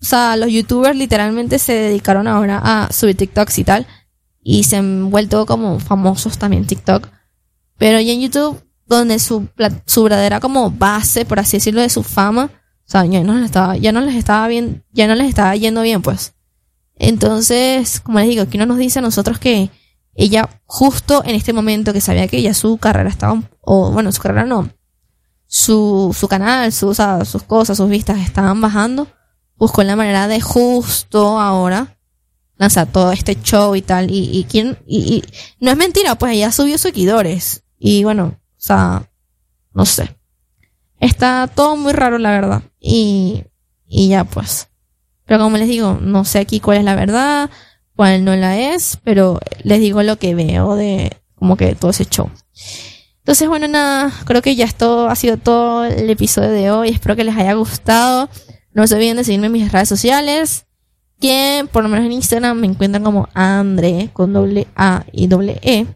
[0.00, 3.86] o sea, los youtubers literalmente se dedicaron ahora a subir TikToks y tal,
[4.42, 7.08] y se han vuelto como famosos también TikTok.
[7.78, 9.48] Pero ya en YouTube, donde su,
[9.86, 12.50] su verdadera como base, por así decirlo, de su fama,
[12.86, 15.54] o sea, ya no les estaba, ya no les estaba bien, ya no les estaba
[15.56, 16.34] yendo bien, pues.
[16.96, 19.70] Entonces, como les digo, aquí no nos dice a nosotros que
[20.14, 24.20] ella, justo en este momento que sabía que ya su carrera estaba, o bueno, su
[24.20, 24.68] carrera no,
[25.46, 29.06] su, su canal, su, o sus cosas, sus vistas estaban bajando,
[29.56, 31.98] buscó la manera de justo ahora
[32.56, 35.24] lanzar todo este show y tal, y, y y, y
[35.60, 39.08] no es mentira, pues ella subió seguidores, y bueno, o sea,
[39.72, 40.16] no sé.
[41.00, 42.62] Está todo muy raro, la verdad.
[42.80, 43.44] Y,
[43.86, 44.68] y ya pues.
[45.24, 47.50] Pero como les digo, no sé aquí cuál es la verdad,
[47.94, 52.06] cuál no la es, pero les digo lo que veo de como que todo ese
[52.06, 52.30] show.
[53.18, 56.88] Entonces, bueno, nada, creo que ya esto ha sido todo el episodio de hoy.
[56.88, 58.30] Espero que les haya gustado.
[58.72, 60.64] No se olviden de seguirme en mis redes sociales.
[61.20, 65.58] Que por lo menos en Instagram me encuentran como Andre con doble A y doble
[65.62, 65.86] E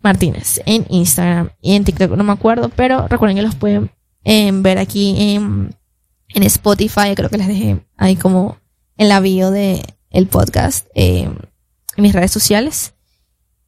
[0.00, 3.90] Martínez en Instagram y en TikTok no me acuerdo, pero recuerden que los pueden
[4.24, 5.74] eh, ver aquí en,
[6.28, 7.14] en Spotify.
[7.14, 8.58] Creo que les dejé ahí como
[8.96, 10.86] en la bio de el podcast.
[10.94, 11.28] eh,
[11.98, 12.94] en mis redes sociales.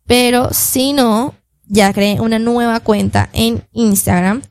[0.06, 1.34] Pero si no,
[1.66, 4.42] ya creé una nueva cuenta en Instagram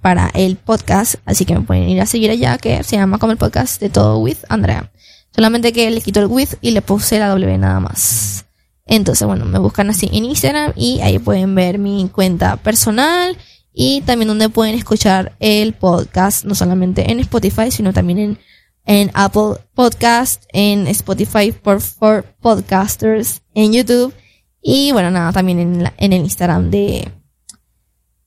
[0.00, 3.30] para el podcast, así que me pueden ir a seguir allá, que se llama como
[3.30, 4.90] el podcast de todo with Andrea.
[5.30, 8.47] Solamente que le quito el with y le puse la W nada más.
[8.88, 13.36] Entonces, bueno, me buscan así en Instagram y ahí pueden ver mi cuenta personal
[13.72, 18.38] y también donde pueden escuchar el podcast, no solamente en Spotify, sino también en,
[18.86, 24.14] en Apple Podcast, en Spotify for, Podcasters, en YouTube
[24.62, 27.12] y bueno, nada, también en, la- en el Instagram de,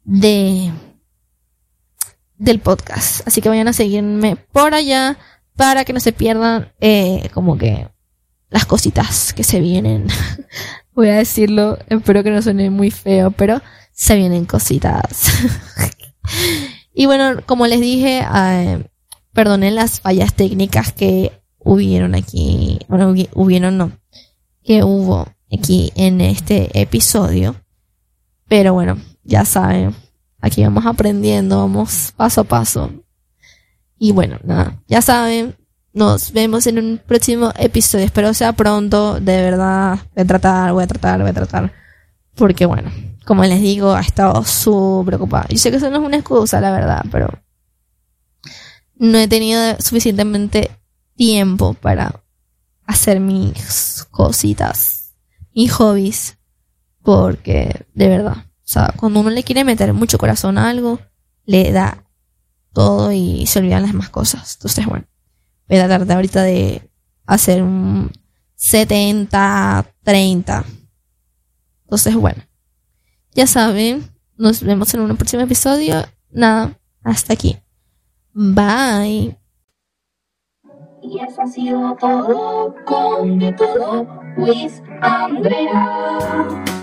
[0.04, 0.72] de,
[2.38, 3.28] del podcast.
[3.28, 5.18] Así que vayan a seguirme por allá
[5.56, 7.88] para que no se pierdan eh, como que
[8.52, 10.06] las cositas que se vienen.
[10.94, 13.62] Voy a decirlo, espero que no suene muy feo, pero
[13.94, 15.32] se vienen cositas.
[16.94, 18.84] y bueno, como les dije, eh,
[19.34, 22.80] perdonen las fallas técnicas que hubieron aquí.
[22.88, 23.92] Bueno, hubi- hubieron no,
[24.64, 27.56] que hubo aquí en este episodio.
[28.48, 29.96] Pero bueno, ya saben,
[30.42, 32.92] aquí vamos aprendiendo, vamos paso a paso.
[33.98, 35.56] Y bueno, nada, ya saben,
[35.94, 38.06] nos vemos en un próximo episodio.
[38.06, 40.00] Espero sea pronto, de verdad.
[40.16, 41.74] Voy a tratar, voy a tratar, voy a tratar.
[42.36, 42.92] Porque bueno,
[43.26, 45.48] como les digo, ha estado súper ocupada.
[45.50, 47.30] Yo sé que eso no es una excusa, la verdad, pero
[48.96, 50.72] no he tenido suficientemente
[51.16, 52.24] tiempo para
[52.86, 55.16] hacer mis cositas,
[55.54, 56.38] mis hobbies.
[57.04, 61.00] Porque, de verdad, o sea, cuando uno le quiere meter mucho corazón a algo,
[61.46, 62.06] le da
[62.74, 64.56] todo y se olvidan las demás cosas.
[64.56, 65.06] Entonces, bueno,
[65.72, 66.88] voy a tratar ahorita de
[67.26, 68.12] hacer un
[68.58, 70.66] 70-30.
[71.84, 72.44] Entonces, bueno,
[73.34, 74.04] ya saben,
[74.38, 76.04] nos vemos en un próximo episodio.
[76.30, 77.58] Nada, hasta aquí.
[78.34, 79.38] Bye.
[81.02, 84.08] Y eso ha sido todo con De Todo
[84.38, 86.81] with Andrea.